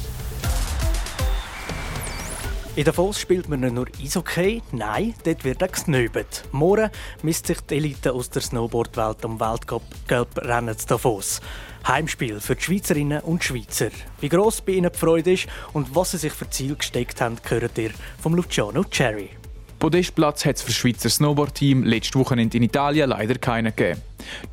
in 2.76 2.84
Davos 2.84 3.18
spielt 3.18 3.48
man 3.48 3.60
nicht 3.60 3.74
nur 3.74 3.86
Eishockey, 4.00 4.62
nein, 4.72 5.14
dort 5.24 5.44
wird 5.44 5.62
auch 5.62 5.72
gesnöbelt. 5.72 6.44
Morgen 6.52 6.90
misst 7.22 7.46
sich 7.46 7.60
die 7.62 7.76
Elite 7.76 8.12
aus 8.12 8.30
der 8.30 8.42
Snowboardwelt 8.42 9.24
am 9.24 9.40
Weltcup-Rennen 9.40 10.78
zu 10.78 10.86
Davos. 10.86 11.40
Heimspiel 11.86 12.40
für 12.40 12.54
die 12.54 12.62
Schweizerinnen 12.62 13.20
und 13.22 13.42
Schweizer. 13.42 13.90
Wie 14.20 14.28
gross 14.28 14.60
bei 14.60 14.72
ihnen 14.72 14.92
die 14.92 14.98
Freude 14.98 15.32
ist 15.32 15.48
und 15.72 15.94
was 15.94 16.12
sie 16.12 16.18
sich 16.18 16.32
für 16.32 16.48
Ziel 16.48 16.76
gesteckt 16.76 17.20
haben, 17.20 17.36
gehört 17.42 17.76
ihr 17.78 17.90
vom 18.20 18.34
Luciano 18.34 18.84
Cherry. 18.84 19.30
Podestplatz 19.78 20.44
hat 20.44 20.56
es 20.56 20.62
für 20.62 20.68
das 20.68 20.76
Schweizer 20.76 21.08
Snowboard-Team 21.08 21.84
letzte 21.84 22.18
Wochenende 22.18 22.58
in 22.58 22.62
Italien 22.62 23.08
leider 23.10 23.36
keinen 23.36 23.74
gegeben. 23.74 24.02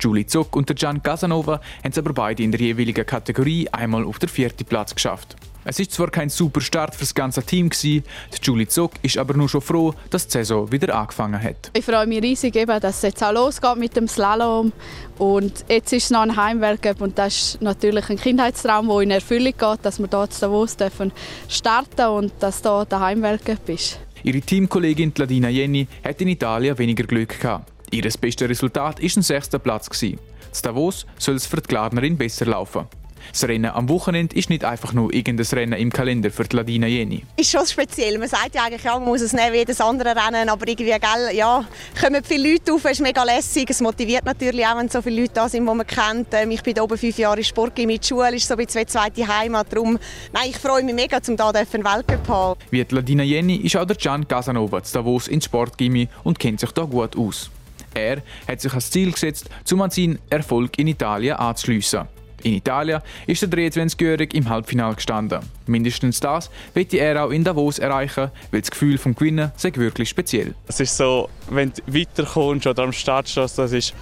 Julie 0.00 0.26
Zuck 0.26 0.56
und 0.56 0.74
Gian 0.74 1.02
Casanova 1.02 1.60
haben 1.84 1.90
es 1.92 1.98
aber 1.98 2.14
beide 2.14 2.42
in 2.42 2.50
der 2.50 2.60
jeweiligen 2.60 3.04
Kategorie 3.04 3.68
einmal 3.68 4.04
auf 4.04 4.18
den 4.18 4.30
vierten 4.30 4.64
Platz 4.64 4.94
geschafft. 4.94 5.36
Es 5.70 5.78
ist 5.78 5.92
zwar 5.92 6.10
kein 6.10 6.30
super 6.30 6.62
Start 6.62 6.94
für 6.94 7.00
das 7.00 7.14
ganze 7.14 7.42
Team 7.42 7.68
gewesen, 7.68 8.02
Julie 8.42 8.66
Zog 8.66 8.92
ist 9.02 9.18
aber 9.18 9.34
nur 9.34 9.50
schon 9.50 9.60
froh, 9.60 9.92
dass 10.08 10.26
die 10.26 10.32
Saison 10.32 10.72
wieder 10.72 10.94
angefangen 10.94 11.42
hat. 11.42 11.70
Ich 11.74 11.84
freue 11.84 12.06
mich 12.06 12.22
riesig, 12.22 12.54
dass 12.54 12.96
es 12.96 13.02
jetzt 13.02 13.22
auch 13.22 13.34
losgeht 13.34 13.76
mit 13.76 13.94
dem 13.94 14.08
Slalom 14.08 14.72
und 15.18 15.66
jetzt 15.68 15.92
ist 15.92 16.04
es 16.04 16.10
noch 16.10 16.22
ein 16.22 16.34
Heimweltcup 16.34 17.02
und 17.02 17.18
das 17.18 17.36
ist 17.36 17.60
natürlich 17.60 18.08
ein 18.08 18.16
Kindheitstraum, 18.16 18.88
der 18.88 19.00
in 19.00 19.10
Erfüllung 19.10 19.52
geht, 19.58 19.78
dass 19.82 19.98
wir 19.98 20.06
dort 20.06 20.32
zu 20.32 20.40
Davos 20.40 20.74
dürfen 20.74 21.12
starten 21.50 22.06
und 22.06 22.32
dass 22.40 22.62
da 22.62 22.86
der 22.86 23.00
Heimweltcup 23.00 23.68
ist. 23.68 24.00
Ihre 24.22 24.40
Teamkollegin 24.40 25.12
Ladina 25.18 25.50
Jenny 25.50 25.86
hat 26.02 26.18
in 26.22 26.28
Italien 26.28 26.78
weniger 26.78 27.04
Glück 27.04 27.38
gehabt. 27.38 27.70
Ihr 27.90 28.10
bestes 28.18 28.48
Resultat 28.48 29.02
war 29.02 29.04
ein 29.04 29.22
sechster 29.22 29.58
Platz. 29.58 29.90
In 30.02 30.18
Davos 30.62 31.04
soll 31.18 31.34
es 31.34 31.44
für 31.44 31.60
die 31.60 31.68
Gladnerin 31.68 32.16
besser 32.16 32.46
laufen. 32.46 32.86
Das 33.32 33.44
Rennen 33.44 33.70
am 33.70 33.88
Wochenende 33.88 34.34
ist 34.36 34.50
nicht 34.50 34.64
einfach 34.64 34.92
nur 34.92 35.12
irgendein 35.12 35.46
Rennen 35.46 35.78
im 35.78 35.92
Kalender 35.92 36.30
für 36.30 36.44
die 36.44 36.56
Ladina 36.56 36.86
Jeni. 36.86 37.24
Ist 37.36 37.50
schon 37.50 37.66
speziell. 37.66 38.18
Man 38.18 38.28
sagt 38.28 38.54
ja 38.54 38.64
eigentlich, 38.64 38.82
ja, 38.82 38.98
man 38.98 39.08
muss 39.08 39.20
es 39.20 39.32
nehmen 39.32 39.52
wie 39.52 39.58
jedes 39.58 39.80
andere 39.80 40.14
Rennen, 40.14 40.48
aber 40.48 40.66
irgendwie, 40.66 40.90
gell, 40.90 41.36
ja, 41.36 41.64
kommen 42.00 42.22
viele 42.24 42.52
Leute 42.52 42.72
auf, 42.72 42.84
es 42.84 42.92
ist 42.92 43.00
mega 43.00 43.22
lässig. 43.24 43.68
Es 43.70 43.80
motiviert 43.80 44.24
natürlich 44.24 44.66
auch, 44.66 44.78
wenn 44.78 44.88
so 44.88 45.02
viele 45.02 45.22
Leute 45.22 45.34
da 45.34 45.48
sind, 45.48 45.66
die 45.66 45.74
man 45.74 45.86
kennt. 45.86 46.28
Ähm, 46.32 46.50
ich 46.50 46.62
bin 46.62 46.78
oben 46.80 46.96
fünf 46.96 47.18
Jahre 47.18 47.38
in 47.38 47.44
Sport 47.44 47.78
mit 47.78 48.06
Schule, 48.06 48.34
ist 48.34 48.48
so 48.48 48.54
ein 48.54 48.64
bisschen 48.64 48.86
zweite 48.86 49.26
Heimat. 49.26 49.72
Darum, 49.72 49.98
nein, 50.32 50.50
ich 50.50 50.56
freue 50.58 50.82
mich 50.82 50.94
mega, 50.94 51.18
um 51.18 51.36
hier 51.36 51.46
einen 51.46 51.84
Weltcup 51.84 52.26
zu 52.26 52.32
haben. 52.32 52.60
Wie 52.70 52.84
die 52.84 52.94
Ladina 52.94 53.22
Jeni 53.22 53.56
ist 53.56 53.76
auch 53.76 53.84
der 53.84 53.96
Gian 53.96 54.26
Casanova 54.26 54.82
zu 54.82 54.94
Davos 54.94 55.28
ins 55.28 55.44
Sportgymnasium 55.44 56.08
und 56.24 56.38
kennt 56.38 56.60
sich 56.60 56.70
da 56.72 56.82
gut 56.82 57.16
aus. 57.16 57.50
Er 57.94 58.22
hat 58.46 58.60
sich 58.60 58.72
als 58.72 58.90
Ziel 58.90 59.12
gesetzt, 59.12 59.48
zum 59.64 59.82
an 59.82 59.90
seinen 59.90 60.18
Erfolg 60.30 60.78
in 60.78 60.88
Italien 60.88 61.36
anzuschliessen. 61.36 62.06
In 62.42 62.54
Italien 62.54 63.00
ist 63.26 63.42
der 63.42 63.48
23-Jährige 63.48 64.36
im 64.36 64.48
Halbfinale 64.48 64.94
gestanden. 64.94 65.40
Mindestens 65.66 66.20
das 66.20 66.50
wird 66.74 66.94
er 66.94 67.24
auch 67.24 67.30
in 67.30 67.44
Davos 67.44 67.78
erreichen, 67.78 68.30
weil 68.50 68.60
das 68.60 68.70
Gefühl 68.70 68.98
vom 68.98 69.14
Gewinnen 69.14 69.52
sei 69.56 69.72
wirklich 69.74 70.08
speziell. 70.08 70.54
Es 70.66 70.80
ist 70.80 70.96
so, 70.96 71.28
wenn 71.50 71.72
du 71.72 71.82
weiterkommst 71.86 72.66
oder 72.66 72.84
am 72.84 72.92
Start 72.92 73.28
stehst, 73.28 73.58
das 73.58 73.72
ist 73.72 73.94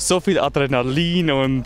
so 0.00 0.20
viel 0.20 0.38
Adrenalin 0.38 1.30
und 1.30 1.64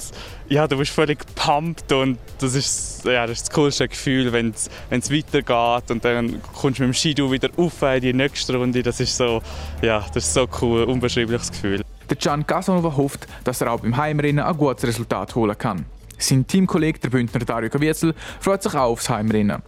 ja, 0.48 0.66
du 0.66 0.76
bist 0.76 0.90
völlig 0.90 1.18
pumped 1.34 1.92
und 1.92 2.18
das 2.38 2.54
ist, 2.54 3.04
ja, 3.04 3.26
das, 3.26 3.38
ist 3.38 3.48
das 3.48 3.54
coolste 3.54 3.88
Gefühl, 3.88 4.32
wenn 4.32 4.50
es 4.50 5.12
weitergeht 5.12 5.90
und 5.90 6.04
dann 6.04 6.42
kommst 6.54 6.78
du 6.78 6.82
mit 6.82 6.92
dem 6.92 6.94
Skidu 6.94 7.30
wieder 7.30 7.50
auf 7.56 7.80
in 7.82 8.00
die 8.00 8.12
nächste 8.12 8.56
Runde. 8.56 8.82
Das 8.82 9.00
ist 9.00 9.16
so, 9.16 9.40
ja, 9.82 10.04
das 10.12 10.24
ist 10.24 10.34
so 10.34 10.48
cool, 10.60 10.84
unbeschreibliches 10.84 11.52
Gefühl. 11.52 11.82
Der 12.10 12.16
Can 12.16 12.46
Casanova 12.46 12.96
hofft, 12.96 13.26
dass 13.44 13.60
er 13.60 13.72
auch 13.72 13.80
beim 13.80 13.96
Heimrennen 13.96 14.44
ein 14.44 14.56
gutes 14.56 14.87
Resultat 14.87 15.34
holen 15.34 15.56
kann. 15.56 15.87
Sein 16.18 16.46
Teamkollege, 16.46 16.98
der 16.98 17.11
Bündner 17.11 17.40
Dario 17.40 17.70
Kaviezel, 17.70 18.14
freut 18.40 18.62
sich 18.62 18.74
auch 18.74 18.90
aufs 18.90 19.09
Heimrennen. 19.09 19.62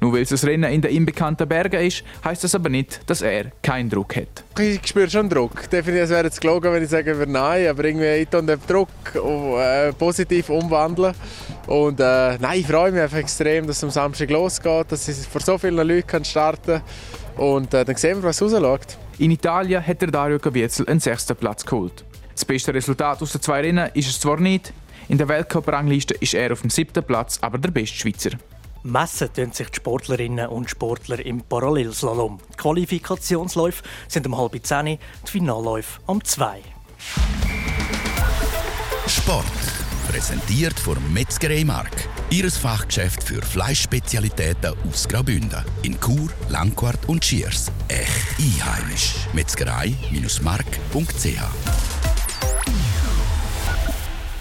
Nur 0.00 0.12
weil 0.12 0.22
es 0.22 0.32
ein 0.32 0.48
Rennen 0.48 0.72
in 0.72 0.80
den 0.82 0.96
unbekannten 0.96 1.48
Bergen 1.48 1.80
ist, 1.80 2.04
heißt 2.24 2.44
das 2.44 2.54
aber 2.54 2.68
nicht, 2.68 3.00
dass 3.06 3.22
er 3.22 3.52
keinen 3.62 3.88
Druck 3.88 4.16
hat. 4.16 4.44
Ich 4.58 4.86
spüre 4.86 5.08
schon 5.08 5.28
Druck. 5.28 5.68
Definitiv 5.70 6.10
wäre 6.10 6.28
es 6.28 6.40
gelogen, 6.40 6.72
wenn 6.72 6.82
ich 6.82 6.90
sagen 6.90 7.16
würde 7.16 7.32
nein, 7.32 7.68
aber 7.68 7.84
irgendwie 7.84 8.06
ich 8.06 8.28
den 8.28 8.46
Druck 8.66 8.88
äh, 9.14 9.92
positiv 9.92 10.50
umwandeln. 10.50 11.14
Und 11.66 12.00
äh, 12.00 12.38
nein, 12.38 12.60
ich 12.60 12.66
freue 12.66 12.92
mich 12.92 13.00
einfach 13.00 13.18
extrem, 13.18 13.66
dass 13.66 13.78
es 13.78 13.84
am 13.84 13.90
Samstag 13.90 14.30
losgeht, 14.30 14.90
dass 14.90 15.08
ich 15.08 15.16
vor 15.26 15.40
so 15.40 15.58
vielen 15.58 15.76
Leuten 15.76 16.24
starten 16.24 16.82
kann. 17.36 17.44
Und 17.44 17.72
äh, 17.74 17.84
dann 17.84 17.96
sehen 17.96 18.18
wir, 18.18 18.28
was 18.28 18.42
rausschaut. 18.42 18.98
In 19.18 19.30
Italien 19.30 19.86
hat 19.86 20.00
der 20.00 20.10
Dario 20.10 20.38
Caviezel 20.38 20.86
einen 20.88 21.00
sechsten 21.00 21.36
Platz 21.36 21.64
geholt. 21.64 22.04
Das 22.34 22.44
beste 22.44 22.72
Resultat 22.72 23.20
aus 23.20 23.32
den 23.32 23.42
zwei 23.42 23.60
Rennen 23.60 23.90
ist 23.92 24.08
es 24.08 24.20
zwar 24.20 24.40
nicht, 24.40 24.72
in 25.10 25.18
der 25.18 25.28
Weltcup-Rangliste 25.28 26.14
ist 26.14 26.34
er 26.34 26.52
auf 26.52 26.60
dem 26.60 26.70
siebten 26.70 27.02
Platz, 27.02 27.38
aber 27.40 27.58
der 27.58 27.72
beste 27.72 27.96
Schweizer. 27.96 28.30
Messen 28.84 29.32
tun 29.32 29.50
sich 29.52 29.68
die 29.68 29.76
Sportlerinnen 29.76 30.46
und 30.48 30.70
Sportler 30.70 31.18
im 31.18 31.42
Parallelslalom. 31.42 32.38
Die 32.52 32.56
Qualifikationsläufe 32.56 33.82
sind 34.06 34.28
um 34.28 34.38
halb 34.38 34.64
zehn, 34.64 35.00
die 35.26 35.30
Finalläufe 35.30 36.00
um 36.06 36.22
zwei. 36.24 36.60
Sport. 39.08 39.46
Präsentiert 40.08 40.78
von 40.78 40.96
Metzgerei 41.12 41.64
Mark. 41.64 42.08
Ihres 42.30 42.56
Fachgeschäft 42.56 43.24
für 43.24 43.42
Fleischspezialitäten 43.42 44.74
aus 44.88 45.08
Graubünden. 45.08 45.64
In 45.82 45.98
Chur, 46.00 46.30
Langquart 46.48 47.08
und 47.08 47.24
Schiers. 47.24 47.72
Echt 47.88 48.38
einheimisch. 48.38 49.16
Metzgerei-mark.ch 49.32 51.89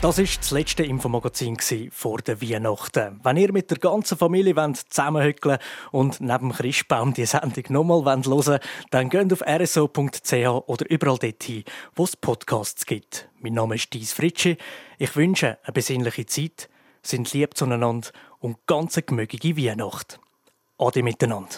das 0.01 0.17
war 0.17 0.25
das 0.25 0.51
letzte 0.51 0.83
Infomagazin 0.83 1.57
vor 1.91 2.19
der 2.19 2.41
Weihnachten. 2.41 3.19
Wenn 3.21 3.37
ihr 3.37 3.51
mit 3.51 3.69
der 3.69 3.79
ganzen 3.79 4.17
Familie 4.17 4.55
zusammenhückeln 4.73 5.57
und 5.91 6.21
neben 6.21 6.53
Christbaum 6.53 7.13
die 7.13 7.25
Sendung 7.25 7.65
nochmal 7.69 8.05
hören 8.05 8.25
wollt, 8.25 8.61
dann 8.91 9.09
geht 9.09 9.33
auf 9.33 9.41
rso.ch 9.41 10.33
oder 10.67 10.89
überall 10.89 11.17
dorthin, 11.17 11.65
wo 11.95 12.05
es 12.05 12.15
Podcasts 12.15 12.85
gibt. 12.85 13.27
Mein 13.41 13.53
Name 13.53 13.75
ist 13.75 13.91
Dies 13.93 14.13
Fritschi. 14.13 14.57
Ich 14.99 15.15
wünsche 15.17 15.57
eine 15.63 15.73
besinnliche 15.73 16.25
Zeit, 16.25 16.69
sind 17.03 17.33
lieb 17.33 17.57
zueinander 17.57 18.09
und 18.39 18.65
ganz 18.67 18.95
gemögige 19.05 19.57
Weihnacht. 19.57 20.19
Ade 20.77 21.03
miteinander. 21.03 21.57